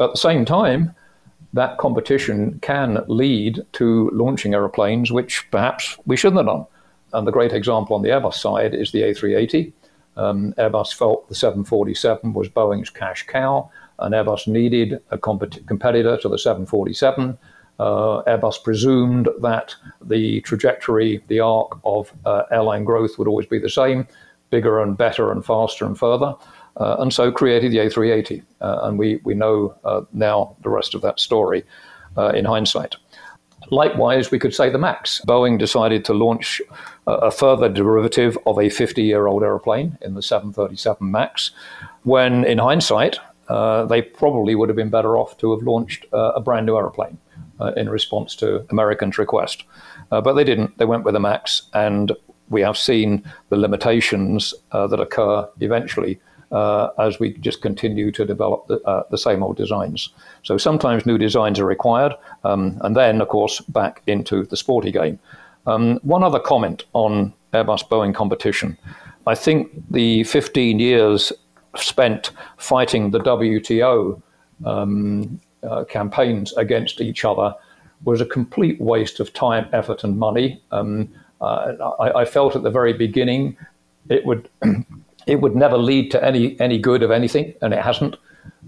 [0.00, 0.94] At the same time,
[1.54, 6.66] that competition can lead to launching aeroplanes which perhaps we shouldn't have done.
[7.12, 9.72] And the great example on the Airbus side is the A380.
[10.16, 16.16] Um, Airbus felt the 747 was Boeing's cash cow, and Airbus needed a comp- competitor
[16.18, 17.38] to the 747.
[17.78, 23.58] Uh, Airbus presumed that the trajectory, the arc of uh, airline growth would always be
[23.58, 24.06] the same
[24.50, 26.34] bigger and better and faster and further
[26.76, 28.42] uh, and so created the A380.
[28.60, 31.64] Uh, and we, we know uh, now the rest of that story
[32.16, 32.96] uh, in hindsight.
[33.70, 35.22] Likewise, we could say the MAX.
[35.26, 36.60] Boeing decided to launch
[37.06, 41.50] a further derivative of a 50 year old aeroplane in the 737 MAX,
[42.02, 46.32] when in hindsight, uh, they probably would have been better off to have launched uh,
[46.34, 47.18] a brand new aeroplane
[47.76, 49.64] in response to Americans' request.
[50.10, 50.76] but they didn't.
[50.76, 52.12] They went with the MAX, and
[52.50, 56.20] we have seen the limitations that occur eventually
[56.52, 60.10] uh, as we just continue to develop the, uh, the, same old designs.
[60.42, 64.92] So sometimes new designs are required, um, and then, of course, back into the sporty
[64.92, 65.18] game.
[65.66, 68.76] Um, one other comment on Airbus Boeing competition.
[69.26, 71.32] I think the 15 years
[71.76, 74.20] spent fighting the WTO
[74.64, 77.54] um, uh, campaigns against each other
[78.04, 80.62] was a complete waste of time, effort, and money.
[80.70, 81.08] Um,
[81.40, 83.56] uh, I, I, felt at the very beginning
[84.08, 84.48] it would
[85.26, 88.16] it would never lead to any any good of anything, and it hasn't.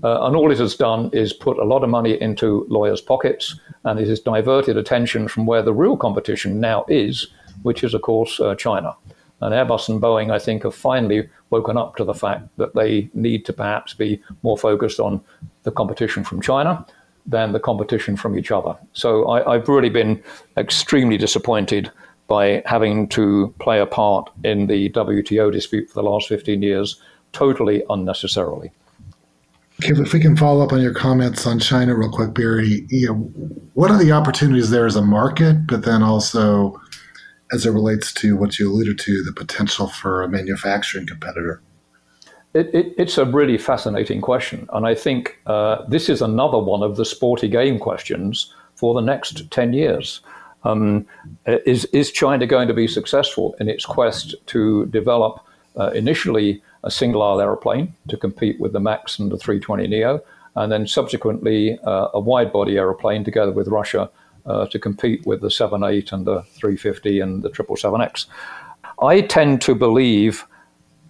[0.04, 3.58] Uh, and all it has done is put a lot of money into lawyers' pockets,
[3.84, 7.28] and it has diverted attention from where the real competition now is,
[7.62, 8.94] which is, of course, uh, China.
[9.40, 13.08] And Airbus and Boeing, I think, have finally woken up to the fact that they
[13.14, 15.20] need to perhaps be more focused on
[15.62, 16.86] the competition from China
[17.26, 18.76] than the competition from each other.
[18.92, 20.22] So I, have really been
[20.56, 21.90] extremely disappointed
[22.26, 27.00] by having to play a part in the WTO dispute for the last 15 years
[27.32, 28.70] totally unnecessarily.
[29.82, 33.08] Okay, if we can follow up on your comments on China real quick, Barry, you
[33.08, 33.14] know,
[33.74, 36.80] what are the opportunities there as a market, but then also
[37.52, 41.62] as it relates to what you alluded to, the potential for a manufacturing competitor?
[42.54, 44.66] It, it, it's a really fascinating question.
[44.72, 49.02] And I think uh, this is another one of the sporty game questions for the
[49.02, 50.20] next 10 years.
[50.66, 51.06] Um,
[51.46, 55.40] is, is China going to be successful in its quest to develop
[55.78, 60.20] uh, initially a single aisle aeroplane to compete with the MAX and the 320 Neo,
[60.54, 64.10] and then subsequently uh, a wide body aeroplane together with Russia
[64.46, 68.26] uh, to compete with the 78 and the 350 and the 777X.
[69.02, 70.44] I tend to believe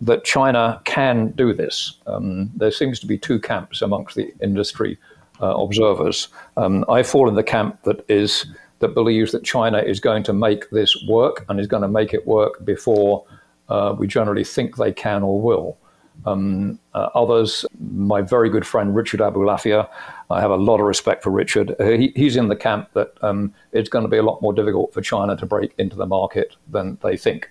[0.00, 1.98] that China can do this.
[2.06, 4.98] Um, there seems to be two camps amongst the industry
[5.40, 6.28] uh, observers.
[6.56, 8.46] Um, I fall in the camp that is
[8.78, 12.12] that believes that China is going to make this work and is going to make
[12.12, 13.24] it work before
[13.68, 15.78] uh, we generally think they can or will.
[16.24, 19.88] Um, uh, others, my very good friend Richard Aboulafia,
[20.30, 21.74] I have a lot of respect for Richard.
[21.78, 24.52] Uh, he, he's in the camp that um, it's going to be a lot more
[24.52, 27.50] difficult for China to break into the market than they think.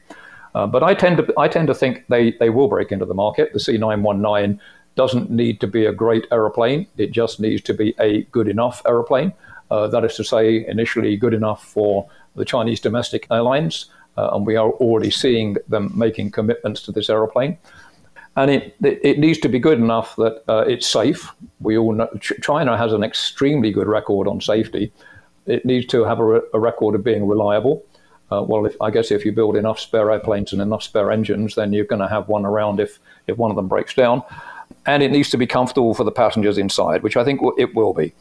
[0.56, 3.14] Uh, but I tend to I tend to think they, they will break into the
[3.14, 3.52] market.
[3.54, 4.58] The C919
[4.96, 6.88] doesn't need to be a great aeroplane.
[6.98, 9.34] It just needs to be a good enough aeroplane.
[9.72, 14.46] Uh, that is to say, initially good enough for the Chinese domestic airlines, uh, and
[14.46, 17.58] we are already seeing them making commitments to this aeroplane.
[18.38, 21.32] And it, it needs to be good enough that uh, it's safe.
[21.62, 24.92] We all know China has an extremely good record on safety.
[25.46, 27.86] It needs to have a, a record of being reliable.
[28.32, 31.56] Uh, well, if, I guess if you build enough spare airplanes and enough spare engines,
[31.56, 34.22] then you're going to have one around if, if one of them breaks down.
[34.86, 37.94] And it needs to be comfortable for the passengers inside, which I think it will
[37.94, 38.14] be.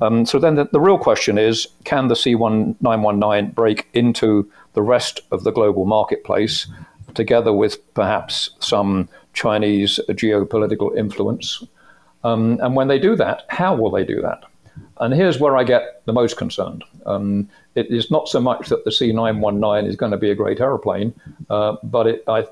[0.00, 5.20] Um, so then the, the, real question is can the C919 break into the rest
[5.30, 6.66] of the global marketplace
[7.14, 11.62] together with perhaps some Chinese geopolitical influence?
[12.24, 14.44] Um, and when they do that, how will they do that?
[15.00, 16.84] And here's where I get the most concerned.
[17.06, 20.60] Um, it is not so much that the C919 is going to be a great
[20.60, 21.14] aeroplane,
[21.48, 22.44] uh, but it, I,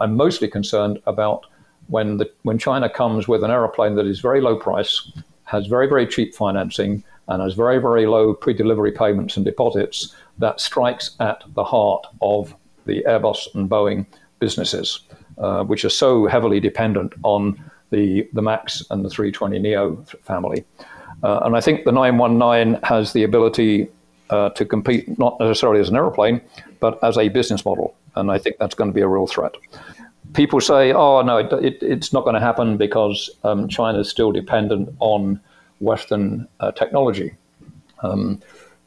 [0.00, 1.46] am mostly concerned about
[1.88, 5.10] when, the, when China comes with an aeroplane that is very low price,
[5.50, 10.14] has very, very cheap financing, and has very, very low pre delivery payments and deposits,
[10.38, 12.54] that strikes at the heart of
[12.86, 14.06] the Airbus and Boeing
[14.38, 15.00] businesses,
[15.38, 20.64] uh, which are so heavily dependent on the, the MAX and the 320 Neo family.
[21.22, 23.88] Uh, and I think the 919 has the ability
[24.30, 26.40] uh, to compete not necessarily as an aeroplane,
[26.78, 27.94] but as a business model.
[28.14, 29.54] And I think that's going to be a real threat.
[30.34, 34.08] People say, oh, no, it, it, it's not going to happen because um, China is
[34.08, 35.40] still dependent on
[35.80, 37.34] Western uh, technology.
[38.02, 38.40] Um,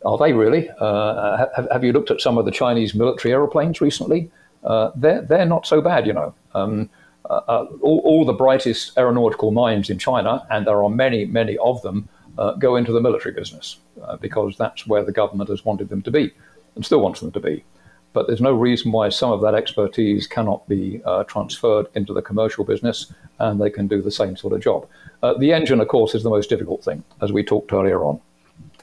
[0.06, 0.70] are they really?
[0.80, 4.32] Uh, have, have, you looked at some of the Chinese military aeroplanes recently?
[4.64, 6.34] Uh, they're, they're not so bad, you know.
[6.54, 6.90] Um,
[7.30, 11.58] uh, uh, all, all, the brightest aeronautical minds in China, and there are many, many
[11.60, 13.78] of them, uh, go into the military business
[14.20, 16.34] because that's where the government has wanted them to be
[16.76, 17.64] and still wants them to be.
[18.13, 22.21] But there's no reason why some of that expertise cannot be uh, transferred into the
[22.21, 24.88] commercial business and they can do the same sort of job.
[25.21, 28.19] Uh, the engine, of course, is the most difficult thing, as we talked earlier on.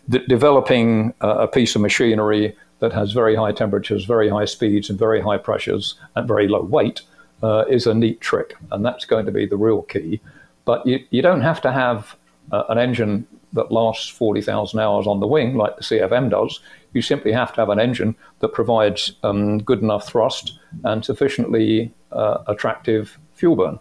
[0.09, 4.91] De- developing uh, a piece of machinery that has very high temperatures, very high speeds,
[4.91, 7.03] and very high pressures and very low weight
[7.43, 10.21] uh, is a neat trick, and that's going to be the real key.
[10.65, 12.17] But you, you don't have to have
[12.53, 16.61] uh, an engine that lasts 40,000 hours on the wing, like the CFM does.
[16.93, 21.93] You simply have to have an engine that provides um, good enough thrust and sufficiently
[22.13, 23.79] uh, attractive fuel burn.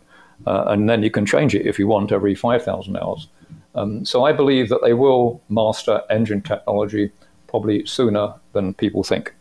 [0.47, 3.27] Uh, and then you can change it if you want every 5,000 hours.
[3.75, 7.11] Um, so I believe that they will master engine technology
[7.47, 9.33] probably sooner than people think.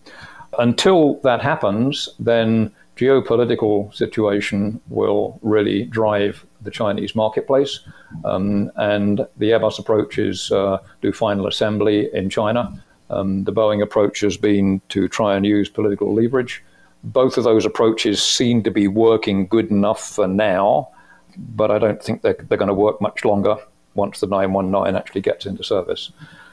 [0.59, 7.80] Until that happens, then geopolitical situation will really drive the Chinese marketplace.
[8.24, 12.82] Um, and the Airbus approach is uh, do final assembly in China.
[13.11, 16.62] Um, the Boeing approach has been to try and use political leverage.
[17.05, 20.88] Both of those approaches seem to be working good enough for now,
[21.36, 23.57] but I don't think they're, they're going to work much longer
[23.94, 26.11] once the 919 actually gets into service.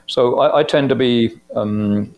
[0.07, 2.15] So I, I tend to be um,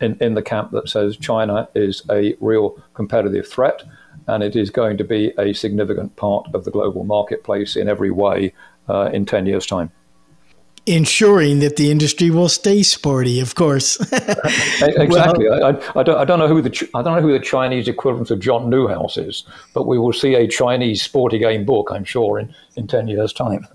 [0.00, 3.82] in, in the camp that says China is a real competitive threat
[4.28, 8.10] and it is going to be a significant part of the global marketplace in every
[8.10, 8.52] way
[8.88, 9.90] uh, in 10 years' time.
[10.86, 14.00] ensuring that the industry will stay sporty, of course.
[14.12, 15.48] exactly.
[15.48, 17.88] well, I, I, don't, I, don't, know who the I don't know who the Chinese
[17.88, 22.04] equivalent of John Newhouse is, but we will see a Chinese sporty game book, I'm
[22.04, 23.66] sure, in, in ten years' time.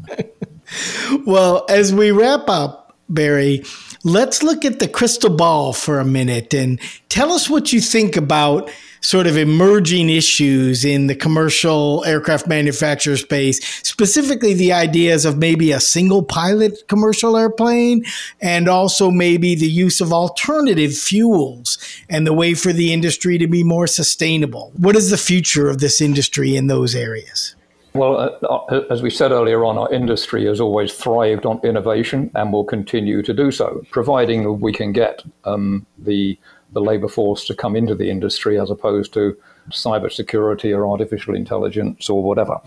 [1.26, 2.81] well, as we wrap up,
[3.14, 3.64] Barry,
[4.04, 8.16] let's look at the crystal ball for a minute and tell us what you think
[8.18, 15.38] about sort of emerging issues in the commercial aircraft manufacturer space, specifically the ideas of
[15.38, 18.06] maybe a single pilot commercial airplane
[18.40, 23.48] and also maybe the use of alternative fuels and the way for the industry to
[23.48, 24.72] be more sustainable.
[24.78, 27.56] What is the future of this industry in those areas?
[27.94, 32.32] Well, uh, uh as we said earlier on, our industry has always thrived on innovation
[32.36, 36.38] and will continue to do so, providing we can get um, the
[36.74, 39.38] the labour force to come into the industry as opposed to
[39.70, 42.60] cybersecurity or artificial intelligence or whatever.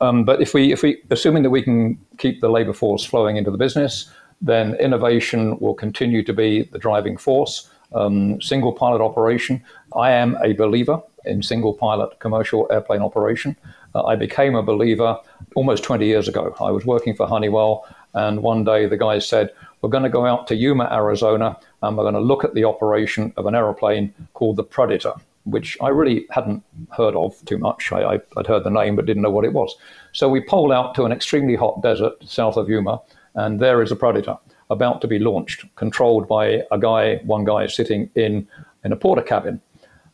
[0.00, 3.36] Um, but if we, if we, assuming that we can keep the labour force flowing
[3.36, 4.10] into the business,
[4.40, 7.68] then innovation will continue to be the driving force.
[7.92, 9.62] Um, single pilot operation.
[9.96, 13.56] I am a believer in single pilot commercial airplane operation.
[13.94, 15.18] Uh, I became a believer
[15.54, 16.54] almost 20 years ago.
[16.60, 20.26] I was working for Honeywell, and one day the guys said, We're going to go
[20.26, 24.12] out to Yuma, Arizona, and we're going to look at the operation of an aeroplane
[24.34, 25.14] called the Predator,
[25.44, 27.92] which I really hadn't heard of too much.
[27.92, 29.74] I, I, would heard the name but didn't know what it was.
[30.12, 33.00] So we pulled out to an extremely hot desert south of Yuma,
[33.34, 34.36] and there is a Predator
[34.70, 38.46] about to be launched, controlled by a guy, one guy sitting in,
[38.84, 39.60] in a porter cabin.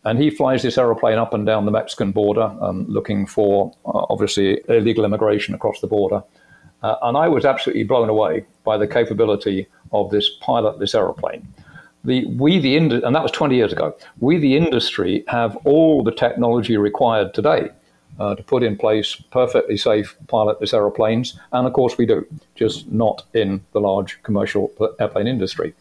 [0.05, 4.07] And he flies this aeroplane up and down the Mexican border, um, looking for uh,
[4.11, 6.23] obviously illegal immigration across the border.
[6.83, 11.49] Uh, and I was absolutely blown away by the capability of this pilot, this aeroplane.
[12.05, 16.05] The, we, the ind- and that was 20 years ago, we, the industry, have all
[16.05, 17.71] the technology required today
[18.21, 21.39] uh, to put in place perfectly safe pilotless aeroplanes.
[21.53, 25.75] And of course, we do, just not in the large commercial airplane industry.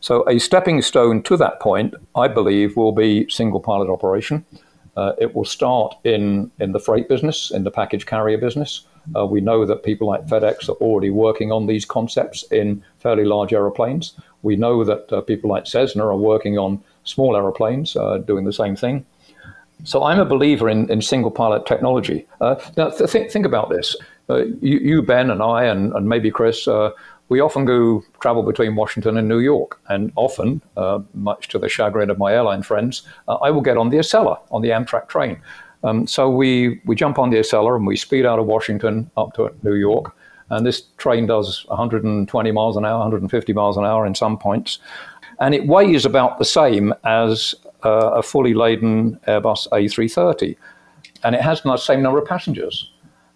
[0.00, 4.44] So, a stepping stone to that point, I believe, will be single pilot operation.
[4.96, 8.86] Uh, it will start in, in the freight business, in the package carrier business.
[9.16, 13.24] Uh, we know that people like FedEx are already working on these concepts in fairly
[13.24, 14.14] large aeroplanes.
[14.42, 18.52] We know that uh, people like Cessna are working on small aeroplanes uh, doing the
[18.52, 19.06] same thing.
[19.84, 22.26] So I'm a believer in, in single pilot technology.
[22.40, 23.96] Uh, now, th- think, think about this.
[24.30, 26.90] Uh, you, you, Ben, and I, and, and maybe Chris, uh,
[27.28, 31.68] we often go travel between Washington and New York, and often, uh, much to the
[31.68, 35.08] chagrin of my airline friends, uh, I will get on the Acela on the Amtrak
[35.08, 35.40] train.
[35.84, 39.34] Um, so we, we jump on the Acela and we speed out of Washington up
[39.34, 40.14] to New York.
[40.50, 44.78] And this train does 120 miles an hour, 150 miles an hour in some points.
[45.40, 47.54] And it weighs about the same as
[47.84, 50.56] uh, a fully laden Airbus A330.
[51.22, 52.90] And it has the same number of passengers.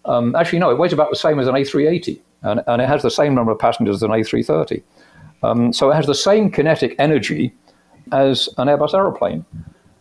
[0.05, 3.01] Um, actually, no, it weighs about the same as an A380 and, and it has
[3.01, 4.83] the same number of passengers as an A330.
[5.43, 7.53] Um, so it has the same kinetic energy
[8.11, 9.45] as an Airbus aeroplane,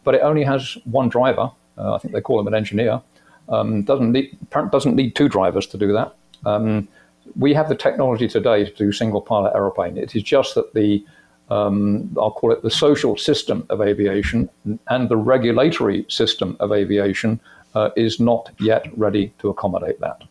[0.04, 1.50] but it only has one driver.
[1.78, 3.00] Uh, I think they call him an engineer.
[3.48, 4.36] Um, doesn't need
[4.70, 6.14] doesn't need two drivers to do that.
[6.46, 6.88] Um,
[7.36, 9.96] we have the technology today to do single pilot aeroplane.
[9.96, 11.04] It is just that the
[11.50, 14.48] um, I'll call it the social system of aviation
[14.88, 17.40] and the regulatory system of aviation
[17.74, 20.22] uh, is not yet ready to accommodate that.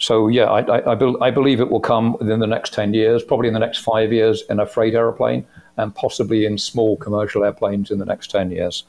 [0.00, 2.94] So yeah, I, I, I, be, I, believe it will come within the next 10
[2.94, 5.44] years, probably in the next five years in a freight aeroplane,
[5.76, 8.84] and possibly in small commercial airplanes in the next 10 years.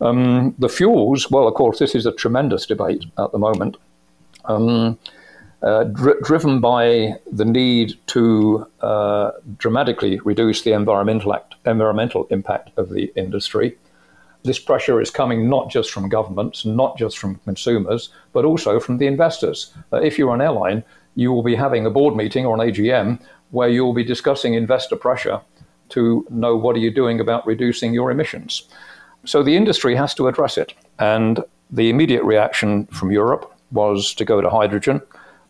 [0.00, 3.76] Um, the fuels, well, of course, this is a tremendous debate at the moment,
[4.44, 4.98] um,
[5.62, 12.76] uh, dr- driven by the need to uh, dramatically reduce the environmental, act, environmental impact
[12.76, 13.78] of the industry
[14.44, 18.98] this pressure is coming not just from governments, not just from consumers, but also from
[18.98, 19.72] the investors.
[19.92, 20.82] Uh, if you're an airline,
[21.14, 23.20] you will be having a board meeting or an AGM
[23.50, 25.40] where you will be discussing investor pressure
[25.90, 28.62] to know what are you doing about reducing your emissions.
[29.24, 30.74] So the industry has to address it.
[30.98, 35.00] And the immediate reaction from Europe was to go to hydrogen.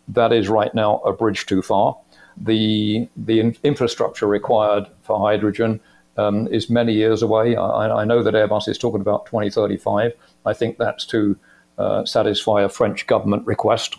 [0.09, 1.97] That is right now a bridge too far.
[2.36, 5.80] The, the in- infrastructure required for hydrogen
[6.17, 7.57] um, is many years away.
[7.57, 10.13] I, I, know that Airbus is talking about 2035.
[10.45, 11.37] I think that's to
[11.79, 13.97] uh, satisfy a French government request.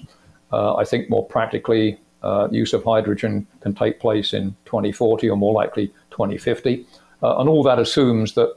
[0.51, 5.35] Uh, I think more practically, uh, use of hydrogen can take place in 2040 or
[5.35, 6.85] more likely 2050.
[7.21, 8.55] Uh, and all that assumes that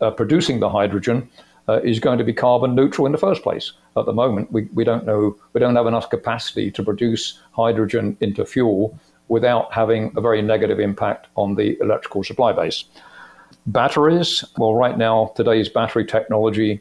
[0.00, 1.28] uh, producing the hydrogen
[1.68, 3.72] uh, is going to be carbon neutral in the first place.
[3.96, 8.16] At the moment, we, we don't know, we don't have enough capacity to produce hydrogen
[8.20, 8.98] into fuel
[9.28, 12.84] without having a very negative impact on the electrical supply base.
[13.66, 16.80] Batteries, well, right now, today's battery technology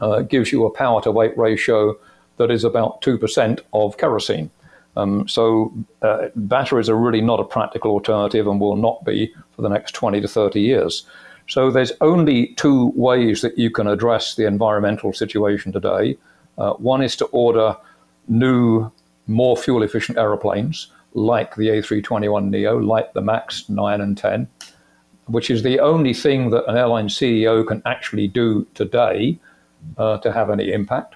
[0.00, 1.96] uh, gives you a power to weight ratio
[2.36, 4.50] that is about 2% of kerosene.
[4.96, 5.72] Um, so
[6.02, 9.92] uh, batteries are really not a practical alternative and will not be for the next
[9.92, 11.06] 20 to 30 years.
[11.48, 16.18] So there's only two ways that you can address the environmental situation today.
[16.58, 17.76] Uh, one is to order
[18.26, 18.90] new,
[19.26, 24.46] more fuel efficient aeroplanes like the A321neo, like the MAX 9 and 10,
[25.26, 29.38] which is the only thing that an airline CEO can actually do today
[29.96, 31.14] uh, to have any impact.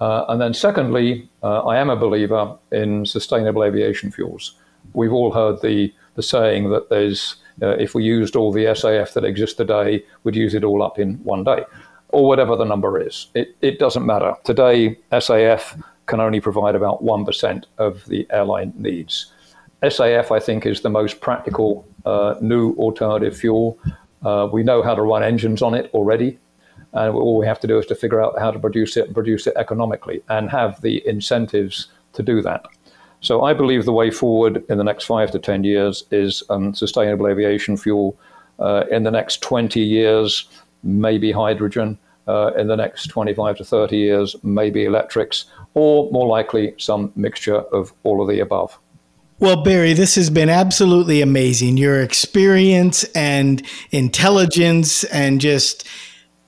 [0.00, 4.56] Uh, and then, secondly, uh, I am a believer in sustainable aviation fuels.
[4.92, 9.12] We've all heard the, the saying that there's uh, if we used all the SAF
[9.14, 11.64] that exists today, we'd use it all up in one day,
[12.08, 13.28] or whatever the number is.
[13.34, 14.34] It, it doesn't matter.
[14.44, 19.32] Today, SAF can only provide about 1% of the airline needs.
[19.82, 23.78] SAF, I think, is the most practical uh, new alternative fuel.
[24.24, 26.38] Uh, we know how to run engines on it already.
[26.94, 29.14] And all we have to do is to figure out how to produce it and
[29.14, 32.66] produce it economically and have the incentives to do that.
[33.20, 36.74] So I believe the way forward in the next five to 10 years is um,
[36.74, 38.16] sustainable aviation fuel.
[38.58, 40.46] Uh, in the next 20 years,
[40.82, 41.98] maybe hydrogen.
[42.26, 47.56] Uh, in the next 25 to 30 years, maybe electrics, or more likely, some mixture
[47.56, 48.78] of all of the above.
[49.40, 51.76] Well, Barry, this has been absolutely amazing.
[51.76, 55.86] Your experience and intelligence and just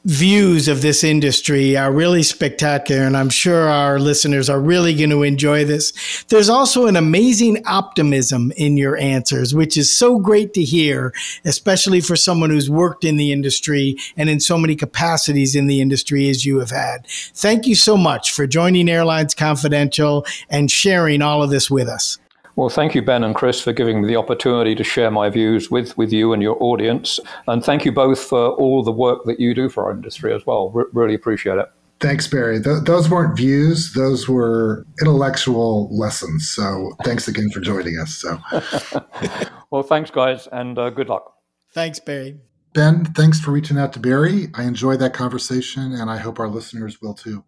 [0.06, 5.10] views of this industry are really spectacular, and I'm sure our listeners are really going
[5.10, 6.24] to enjoy this.
[6.28, 11.12] There's also an amazing optimism in your answers, which is so great to hear,
[11.44, 15.80] especially for someone who's worked in the industry and in so many capacities in the
[15.80, 17.04] industry as you have had.
[17.08, 22.18] Thank you so much for joining Airlines Confidential and sharing all of this with us.
[22.56, 25.70] Well, thank you, Ben and Chris, for giving me the opportunity to share my views
[25.70, 27.20] with, with you and your audience.
[27.46, 30.46] And thank you both for all the work that you do for our industry as
[30.46, 30.72] well.
[30.74, 31.66] R- really appreciate it.
[32.00, 32.62] Thanks, Barry.
[32.62, 36.50] Th- those weren't views; those were intellectual lessons.
[36.50, 38.14] So, thanks again for joining us.
[38.14, 38.38] So,
[39.70, 41.32] well, thanks, guys, and uh, good luck.
[41.72, 42.38] Thanks, Barry.
[42.74, 44.48] Ben, thanks for reaching out to Barry.
[44.54, 47.44] I enjoyed that conversation, and I hope our listeners will too.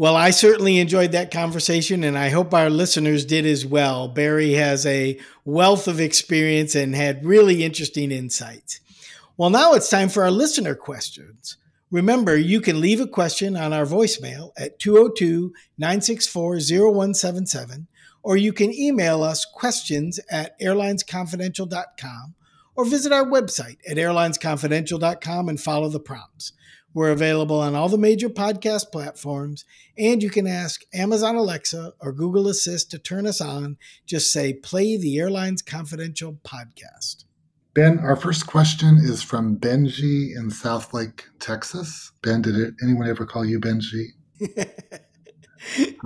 [0.00, 4.08] Well, I certainly enjoyed that conversation, and I hope our listeners did as well.
[4.08, 8.80] Barry has a wealth of experience and had really interesting insights.
[9.36, 11.58] Well, now it's time for our listener questions.
[11.90, 17.86] Remember, you can leave a question on our voicemail at 202 964 0177,
[18.22, 22.34] or you can email us questions at airlinesconfidential.com
[22.74, 26.54] or visit our website at airlinesconfidential.com and follow the prompts.
[26.92, 29.64] We're available on all the major podcast platforms,
[29.96, 33.76] and you can ask Amazon Alexa or Google Assist to turn us on.
[34.06, 37.24] Just say, play the Airlines Confidential podcast.
[37.74, 42.10] Ben, our first question is from Benji in Southlake, Texas.
[42.22, 44.06] Ben, did it, anyone ever call you Benji?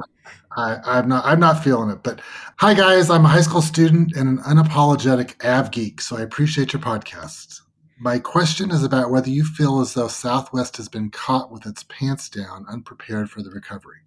[0.57, 1.24] I, am not.
[1.24, 2.03] I'm not feeling it.
[2.03, 2.20] But
[2.59, 3.09] hi, guys.
[3.09, 7.62] I'm a high school student and an unapologetic av geek, so I appreciate your podcast.
[7.99, 11.84] My question is about whether you feel as though Southwest has been caught with its
[11.84, 13.99] pants down, unprepared for the recovery.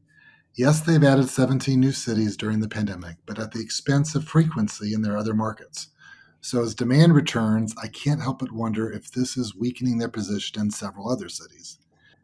[0.55, 4.93] Yes, they've added 17 new cities during the pandemic, but at the expense of frequency
[4.93, 5.87] in their other markets.
[6.41, 10.59] So, as demand returns, I can't help but wonder if this is weakening their position
[10.59, 11.79] in several other cities.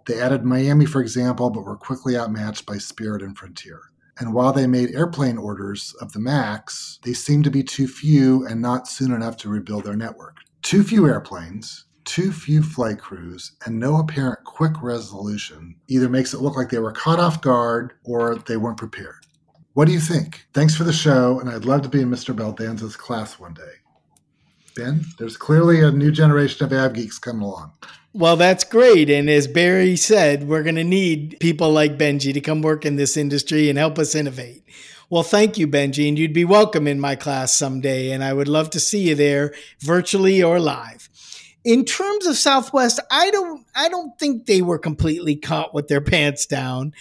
[0.05, 3.79] They added Miami, for example, but were quickly outmatched by Spirit and Frontier.
[4.19, 8.45] And while they made airplane orders of the MAX, they seem to be too few
[8.45, 13.51] and not soon enough to rebuild their network too few airplanes, too few flight crews,
[13.65, 17.93] and no apparent quick resolution either makes it look like they were caught off guard
[18.03, 19.25] or they weren't prepared.
[19.73, 20.45] What do you think?
[20.53, 22.35] Thanks for the show, and I'd love to be in Mr.
[22.35, 23.61] Baldanza's class one day.
[24.75, 27.73] Ben, there's clearly a new generation of av geeks coming along.
[28.13, 29.09] Well, that's great.
[29.09, 32.95] And as Barry said, we're going to need people like Benji to come work in
[32.95, 34.63] this industry and help us innovate.
[35.13, 38.47] Well, thank you, Benji, and you'd be welcome in my class someday, and I would
[38.47, 41.07] love to see you there, virtually or live.
[41.63, 46.01] In terms of Southwest, I don't I don't think they were completely caught with their
[46.01, 46.95] pants down.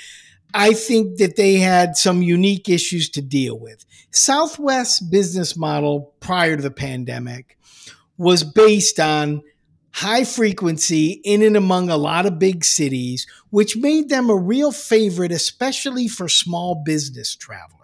[0.52, 3.86] I think that they had some unique issues to deal with.
[4.10, 7.56] Southwest's business model prior to the pandemic
[8.18, 9.40] was based on
[9.90, 14.70] high frequency in and among a lot of big cities, which made them a real
[14.70, 17.81] favorite, especially for small business travelers.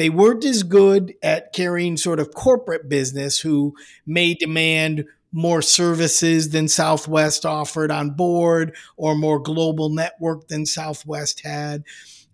[0.00, 3.74] They weren't as good at carrying sort of corporate business who
[4.06, 11.42] may demand more services than Southwest offered on board or more global network than Southwest
[11.44, 11.84] had.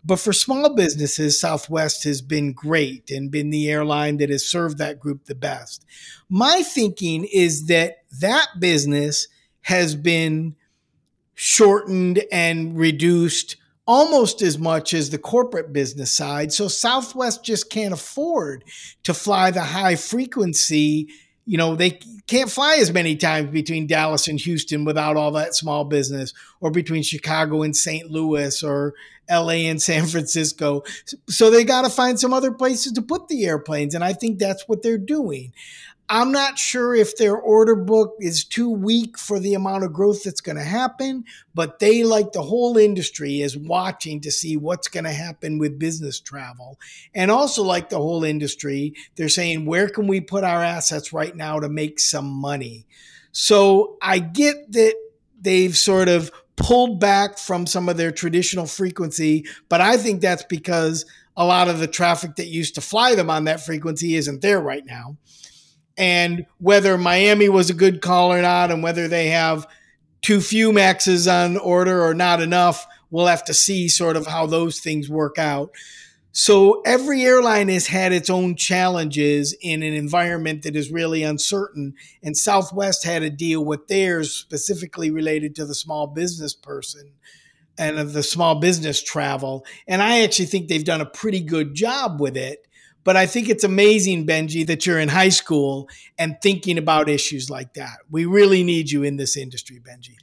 [0.05, 4.79] But for small businesses, Southwest has been great and been the airline that has served
[4.79, 5.85] that group the best.
[6.29, 9.27] My thinking is that that business
[9.63, 10.55] has been
[11.35, 13.57] shortened and reduced
[13.87, 16.53] almost as much as the corporate business side.
[16.53, 18.65] So Southwest just can't afford
[19.05, 21.09] to fly the high frequency.
[21.45, 25.55] You know, they can't fly as many times between Dallas and Houston without all that
[25.55, 28.11] small business, or between Chicago and St.
[28.11, 28.95] Louis, or
[29.31, 30.83] LA and San Francisco.
[31.29, 33.95] So they got to find some other places to put the airplanes.
[33.95, 35.53] And I think that's what they're doing.
[36.09, 40.23] I'm not sure if their order book is too weak for the amount of growth
[40.23, 44.87] that's going to happen, but they, like the whole industry, is watching to see what's
[44.87, 46.79] going to happen with business travel.
[47.15, 51.35] And also, like the whole industry, they're saying, where can we put our assets right
[51.35, 52.87] now to make some money?
[53.33, 54.95] So I get that
[55.41, 60.45] they've sort of pulled back from some of their traditional frequency, but I think that's
[60.45, 61.05] because
[61.37, 64.61] a lot of the traffic that used to fly them on that frequency isn't there
[64.61, 65.17] right now
[65.97, 69.67] and whether Miami was a good call or not, and whether they have
[70.23, 74.47] too few maxes on order or not enough, we'll have to see sort of how
[74.47, 75.71] those things work out.
[76.39, 81.95] So every airline has had its own challenges in an environment that is really uncertain.
[82.23, 87.13] And Southwest had to deal with theirs specifically related to the small business person
[87.79, 89.65] and of the small business travel.
[89.89, 92.67] And I actually think they've done a pretty good job with it.
[93.07, 95.89] But I think it's amazing, Benji, that you're in high school
[96.19, 97.99] and thinking about issues like that.
[98.11, 100.17] We really need you in this industry, Benji.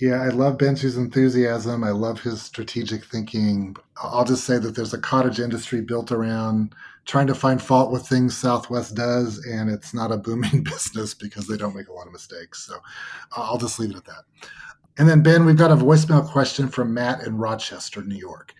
[0.00, 1.84] Yeah, I love Benji's enthusiasm.
[1.84, 3.76] I love his strategic thinking.
[4.02, 8.08] I'll just say that there's a cottage industry built around trying to find fault with
[8.08, 12.08] things Southwest does, and it's not a booming business because they don't make a lot
[12.08, 12.66] of mistakes.
[12.66, 12.74] So
[13.36, 14.24] I'll just leave it at that.
[14.98, 18.52] And then, Ben, we've got a voicemail question from Matt in Rochester, New York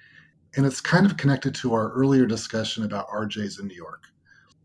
[0.56, 4.04] and it's kind of connected to our earlier discussion about RJs in New York.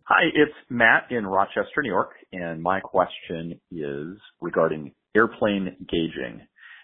[0.03, 6.41] Hi, it's Matt in Rochester, New York, and my question is regarding airplane gauging.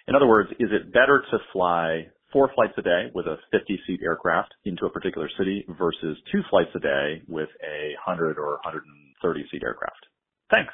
[0.08, 3.80] In other words, is it better to fly four flights a day with a 50
[3.86, 8.54] seat aircraft into a particular city versus two flights a day with a 100 or
[8.64, 10.08] 130 seat aircraft?
[10.50, 10.74] Thanks.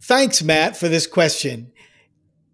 [0.00, 1.72] Thanks, Matt, for this question.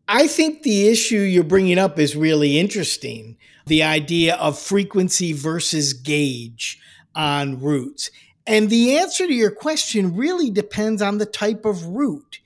[0.08, 3.36] I think the issue you're bringing up is really interesting
[3.66, 6.80] the idea of frequency versus gauge
[7.14, 8.10] on routes.
[8.46, 12.40] And the answer to your question really depends on the type of route.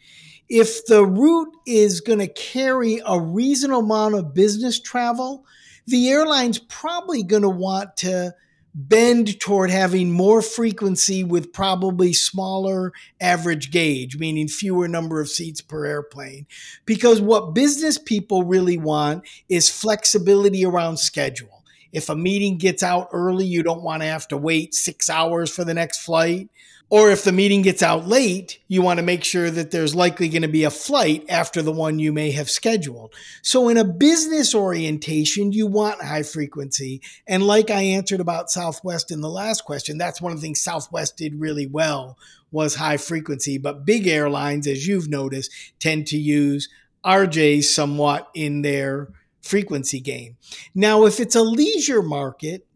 [0.48, 5.46] If the route is going to carry a reasonable amount of business travel,
[5.86, 8.34] the airline's probably going to want to
[8.74, 15.60] bend toward having more frequency with probably smaller average gauge, meaning fewer number of seats
[15.60, 16.46] per airplane.
[16.86, 21.62] Because what business people really want is flexibility around schedule.
[21.92, 25.50] If a meeting gets out early, you don't want to have to wait six hours
[25.50, 26.48] for the next flight.
[26.92, 30.28] Or if the meeting gets out late, you want to make sure that there's likely
[30.28, 33.14] going to be a flight after the one you may have scheduled.
[33.40, 37.00] So in a business orientation, you want high frequency.
[37.26, 40.60] And like I answered about Southwest in the last question, that's one of the things
[40.60, 42.18] Southwest did really well
[42.50, 43.56] was high frequency.
[43.56, 46.68] But big airlines, as you've noticed, tend to use
[47.06, 49.08] RJs somewhat in their
[49.40, 50.36] frequency game.
[50.74, 52.66] Now, if it's a leisure market,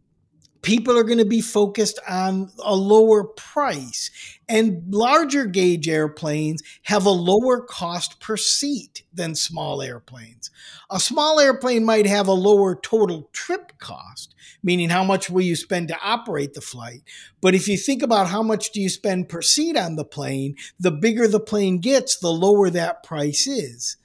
[0.66, 4.10] people are going to be focused on a lower price.
[4.48, 10.50] And larger gauge airplanes have a lower cost per seat than small airplanes.
[10.90, 15.54] A small airplane might have a lower total trip cost, meaning how much will you
[15.54, 17.02] spend to operate the flight.
[17.40, 20.56] But if you think about how much do you spend per seat on the plane,
[20.80, 23.98] the bigger the plane gets, the lower that price is.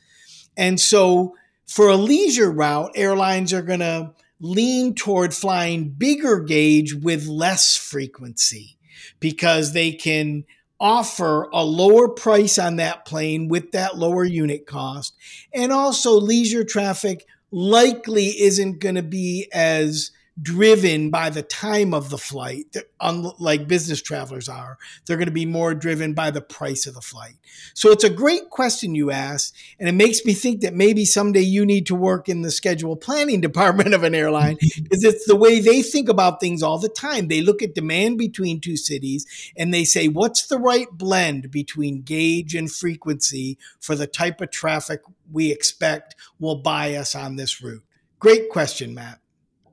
[0.55, 1.36] And so
[1.66, 7.77] for a leisure route, airlines are going to lean toward flying bigger gauge with less
[7.77, 8.77] frequency
[9.19, 10.43] because they can
[10.79, 15.15] offer a lower price on that plane with that lower unit cost.
[15.53, 22.09] And also, leisure traffic likely isn't going to be as driven by the time of
[22.09, 24.77] the flight, unlike business travelers are.
[25.05, 27.36] They're going to be more driven by the price of the flight.
[27.73, 31.41] So it's a great question you ask, and it makes me think that maybe someday
[31.41, 35.36] you need to work in the schedule planning department of an airline because it's the
[35.36, 37.27] way they think about things all the time.
[37.27, 39.25] They look at demand between two cities
[39.57, 44.51] and they say, what's the right blend between gauge and frequency for the type of
[44.51, 45.01] traffic
[45.32, 47.84] we expect will buy us on this route?
[48.19, 49.20] Great question, Matt.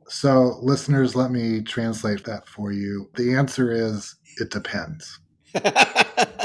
[0.08, 3.10] So, listeners, let me translate that for you.
[3.14, 5.20] The answer is it depends.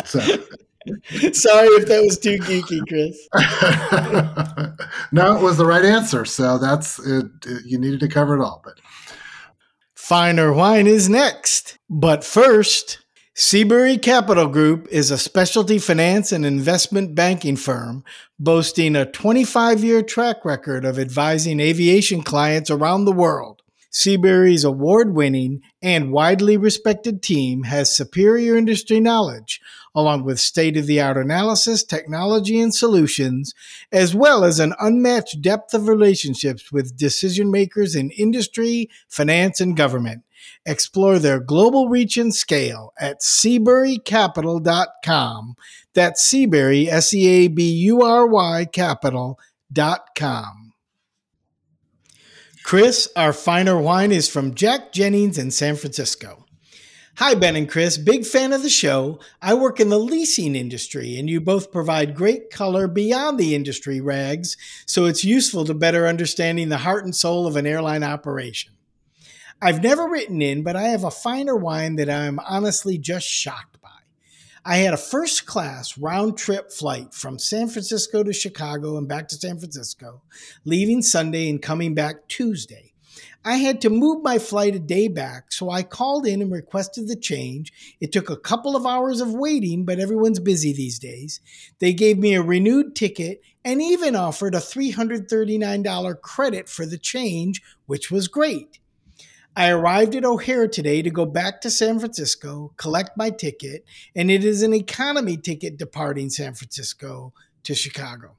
[0.05, 0.19] so,
[1.31, 3.17] Sorry if that was too geeky, Chris.
[5.11, 6.25] no, it was the right answer.
[6.25, 8.79] So that's it, it, You needed to cover it all, but
[9.95, 11.77] fine or whine is next.
[11.89, 13.02] But first,
[13.35, 18.03] Seabury Capital Group is a specialty finance and investment banking firm
[18.37, 23.63] boasting a 25 year track record of advising aviation clients around the world.
[23.89, 29.59] Seabury's award winning and widely respected team has superior industry knowledge,
[29.95, 33.55] along with state of the art analysis, technology, and solutions,
[33.91, 39.75] as well as an unmatched depth of relationships with decision makers in industry, finance, and
[39.75, 40.21] government.
[40.65, 45.55] Explore their global reach and scale at SeaburyCapital.com.
[45.93, 50.73] That's Seabury, S E A B U R Y Capital.com.
[52.63, 56.45] Chris, our fine or whine is from Jack Jennings in San Francisco.
[57.17, 57.99] Hi, Ben and Chris.
[57.99, 59.19] Big fan of the show.
[59.39, 64.01] I work in the leasing industry, and you both provide great color beyond the industry
[64.01, 68.73] rags, so it's useful to better understanding the heart and soul of an airline operation.
[69.61, 73.27] I've never written in, but I have a fine or whine that I'm honestly just
[73.27, 73.89] shocked by.
[74.65, 79.27] I had a first class round trip flight from San Francisco to Chicago and back
[79.29, 80.21] to San Francisco,
[80.63, 82.93] leaving Sunday and coming back Tuesday.
[83.45, 87.09] I had to move my flight a day back, so I called in and requested
[87.09, 87.73] the change.
[87.99, 91.41] It took a couple of hours of waiting, but everyone's busy these days.
[91.79, 97.61] They gave me a renewed ticket and even offered a $339 credit for the change,
[97.85, 98.79] which was great.
[99.55, 103.85] I arrived at O'Hare today to go back to San Francisco, collect my ticket,
[104.15, 107.33] and it is an economy ticket departing San Francisco
[107.63, 108.35] to Chicago.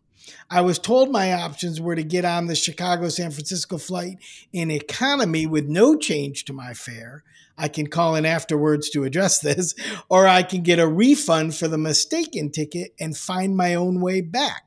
[0.51, 4.19] I was told my options were to get on the Chicago San Francisco flight
[4.53, 7.23] in economy with no change to my fare.
[7.57, 9.75] I can call in afterwards to address this,
[10.09, 14.21] or I can get a refund for the mistaken ticket and find my own way
[14.21, 14.64] back.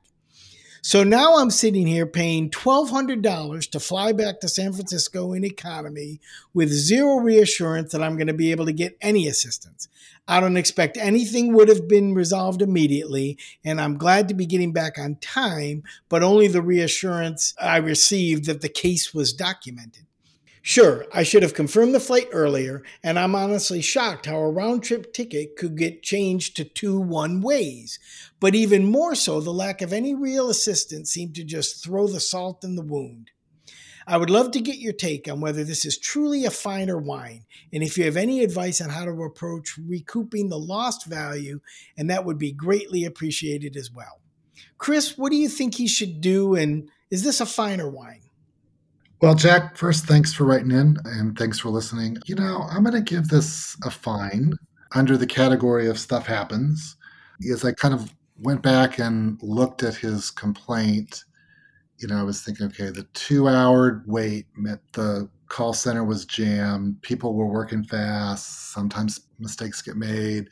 [0.82, 6.20] So now I'm sitting here paying $1,200 to fly back to San Francisco in economy
[6.54, 9.88] with zero reassurance that I'm going to be able to get any assistance.
[10.28, 14.74] I don't expect anything would have been resolved immediately, and I'm glad to be getting
[14.74, 20.07] back on time, but only the reassurance I received that the case was documented.
[20.70, 24.84] Sure, I should have confirmed the flight earlier, and I'm honestly shocked how a round
[24.84, 28.00] trip ticket could get changed to two one ways.
[28.42, 32.20] But even more so, the lack of any real assistance seemed to just throw the
[32.20, 33.32] salt in the wound.
[34.06, 36.98] I would love to get your take on whether this is truly a fine or
[36.98, 41.62] whine, and if you have any advice on how to approach recouping the lost value,
[41.98, 44.20] and that would be greatly appreciated as well.
[44.78, 48.27] Chris, what do you think he should do, and is this a fine or whine?
[49.20, 52.18] Well, Jack, first, thanks for writing in and thanks for listening.
[52.28, 54.54] You know, I'm going to give this a fine
[54.94, 56.96] under the category of stuff happens.
[57.52, 61.24] As I kind of went back and looked at his complaint,
[61.98, 66.26] you know, I was thinking, okay, the two hour wait meant the call center was
[66.26, 70.48] jammed, people were working fast, sometimes mistakes get made.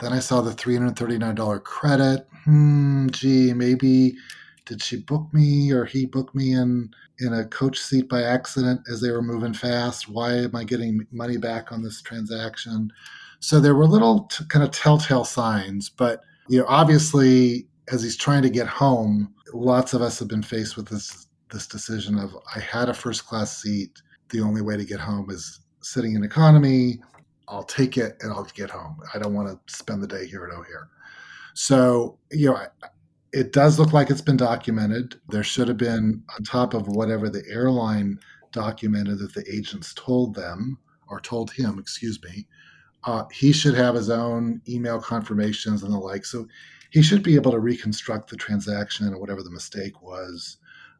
[0.00, 2.26] Then I saw the $339 credit.
[2.44, 4.16] Hmm, gee, maybe
[4.68, 6.90] did she book me or he booked me in
[7.20, 10.08] in a coach seat by accident as they were moving fast?
[10.08, 12.92] Why am I getting money back on this transaction?
[13.40, 18.16] So there were little t- kind of telltale signs, but you know, obviously, as he's
[18.16, 22.36] trying to get home, lots of us have been faced with this this decision of
[22.54, 24.02] I had a first class seat.
[24.28, 27.00] The only way to get home is sitting in economy.
[27.48, 29.00] I'll take it and I'll get home.
[29.14, 30.90] I don't want to spend the day here at O'Hare.
[31.54, 32.66] So, you know,
[33.32, 35.20] it does look like it's been documented.
[35.28, 38.18] There should have been, on top of whatever the airline
[38.52, 42.46] documented that the agents told them or told him, excuse me,
[43.04, 46.24] uh, he should have his own email confirmations and the like.
[46.24, 46.46] So
[46.90, 50.56] he should be able to reconstruct the transaction or whatever the mistake was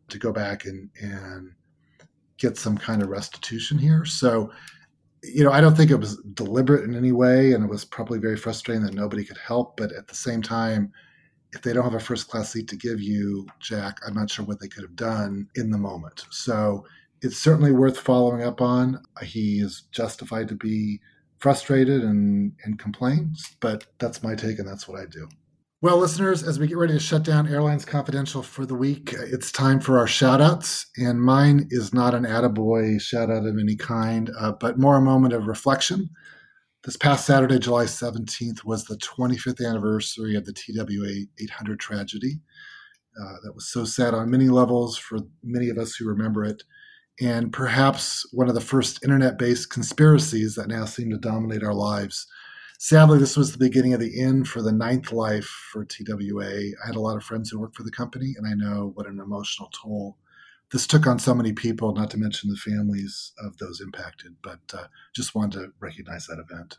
[0.09, 1.53] to go back and, and
[2.37, 4.05] get some kind of restitution here.
[4.05, 4.51] So,
[5.22, 8.18] you know, I don't think it was deliberate in any way, and it was probably
[8.18, 9.76] very frustrating that nobody could help.
[9.76, 10.93] But at the same time,
[11.53, 14.44] if they don't have a first class seat to give you, Jack, I'm not sure
[14.44, 16.26] what they could have done in the moment.
[16.30, 16.84] So
[17.22, 19.03] it's certainly worth following up on.
[19.22, 21.01] He is justified to be
[21.38, 25.28] frustrated and, and complain, but that's my take and that's what I do.
[25.80, 29.53] Well, listeners, as we get ready to shut down Airlines Confidential for the week, it's
[29.53, 30.86] time for our shout outs.
[30.96, 35.01] And mine is not an attaboy shout out of any kind, uh, but more a
[35.01, 36.11] moment of reflection
[36.89, 42.41] this past Saturday, July 17th, was the 25th anniversary of the TWA 800 tragedy.
[43.20, 46.62] Uh, that was so sad on many levels for many of us who remember it,
[47.20, 51.74] and perhaps one of the first internet based conspiracies that now seem to dominate our
[51.74, 52.26] lives.
[52.78, 56.47] Sadly, this was the beginning of the end for the ninth life for TWA.
[56.47, 59.07] I had a lot of friends who worked for the company, and I know what
[59.07, 60.16] an emotional toll
[60.72, 64.36] this took on so many people, not to mention the families of those impacted.
[64.42, 66.78] But uh, just wanted to recognize that event.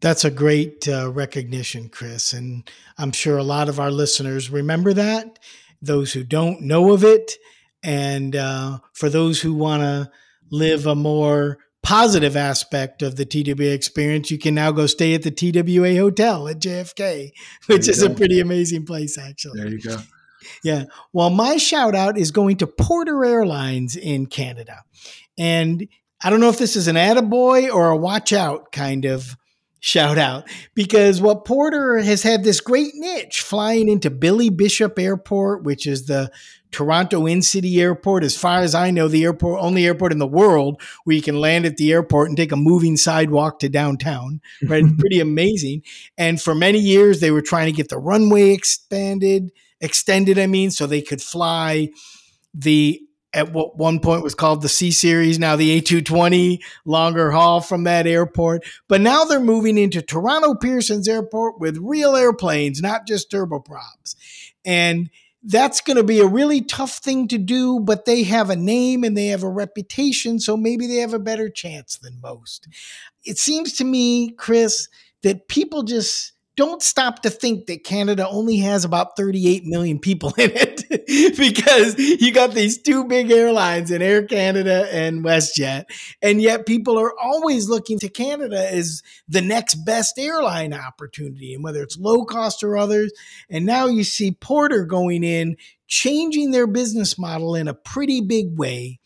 [0.00, 2.32] That's a great uh, recognition, Chris.
[2.32, 2.68] And
[2.98, 5.38] I'm sure a lot of our listeners remember that.
[5.80, 7.36] Those who don't know of it.
[7.84, 10.10] And uh, for those who want to
[10.50, 15.22] live a more positive aspect of the TWA experience, you can now go stay at
[15.22, 17.32] the TWA Hotel at JFK,
[17.66, 18.12] which is go.
[18.12, 19.60] a pretty amazing place, actually.
[19.60, 19.98] There you go.
[20.62, 20.84] Yeah.
[21.12, 24.84] Well, my shout out is going to Porter Airlines in Canada.
[25.38, 25.88] And
[26.22, 29.36] I don't know if this is an attaboy or a watch out kind of
[29.80, 35.64] shout out because what Porter has had this great niche flying into Billy Bishop Airport,
[35.64, 36.30] which is the
[36.72, 38.24] Toronto in city airport.
[38.24, 41.38] As far as I know, the airport, only airport in the world where you can
[41.38, 44.84] land at the airport and take a moving sidewalk to downtown, right?
[44.98, 45.82] Pretty amazing.
[46.16, 50.70] And for many years, they were trying to get the runway expanded, extended, I mean,
[50.70, 51.90] so they could fly
[52.54, 53.02] the
[53.34, 57.84] at what one point was called the C Series, now the A220, longer haul from
[57.84, 58.64] that airport.
[58.88, 64.16] But now they're moving into Toronto Pearson's Airport with real airplanes, not just turboprops.
[64.64, 65.08] And
[65.42, 69.02] that's going to be a really tough thing to do, but they have a name
[69.02, 72.68] and they have a reputation, so maybe they have a better chance than most.
[73.24, 74.88] It seems to me, Chris,
[75.22, 80.34] that people just don't stop to think that Canada only has about 38 million people
[80.38, 80.84] in it
[81.36, 85.84] because you got these two big airlines in Air Canada and WestJet.
[86.20, 91.64] And yet people are always looking to Canada as the next best airline opportunity, and
[91.64, 93.12] whether it's low cost or others.
[93.48, 98.58] And now you see Porter going in, changing their business model in a pretty big
[98.58, 98.98] way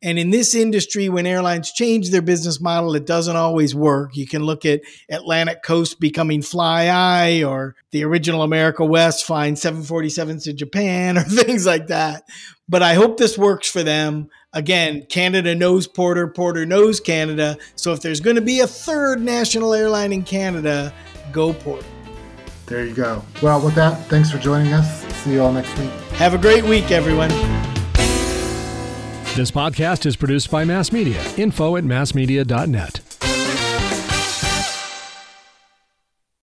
[0.00, 4.16] and in this industry, when airlines change their business model, it doesn't always work.
[4.16, 10.44] You can look at Atlantic Coast becoming FLYi or the original America West flying 747s
[10.44, 12.24] to Japan or things like that.
[12.68, 14.28] But I hope this works for them.
[14.52, 17.58] Again, Canada knows Porter, Porter knows Canada.
[17.74, 20.94] So if there's going to be a third national airline in Canada,
[21.32, 21.86] go Porter.
[22.66, 23.24] There you go.
[23.42, 25.04] Well, with that, thanks for joining us.
[25.24, 25.90] See you all next week.
[26.12, 27.30] Have a great week, everyone.
[29.38, 31.24] This podcast is produced by Mass Media.
[31.36, 33.07] Info at massmedia.net.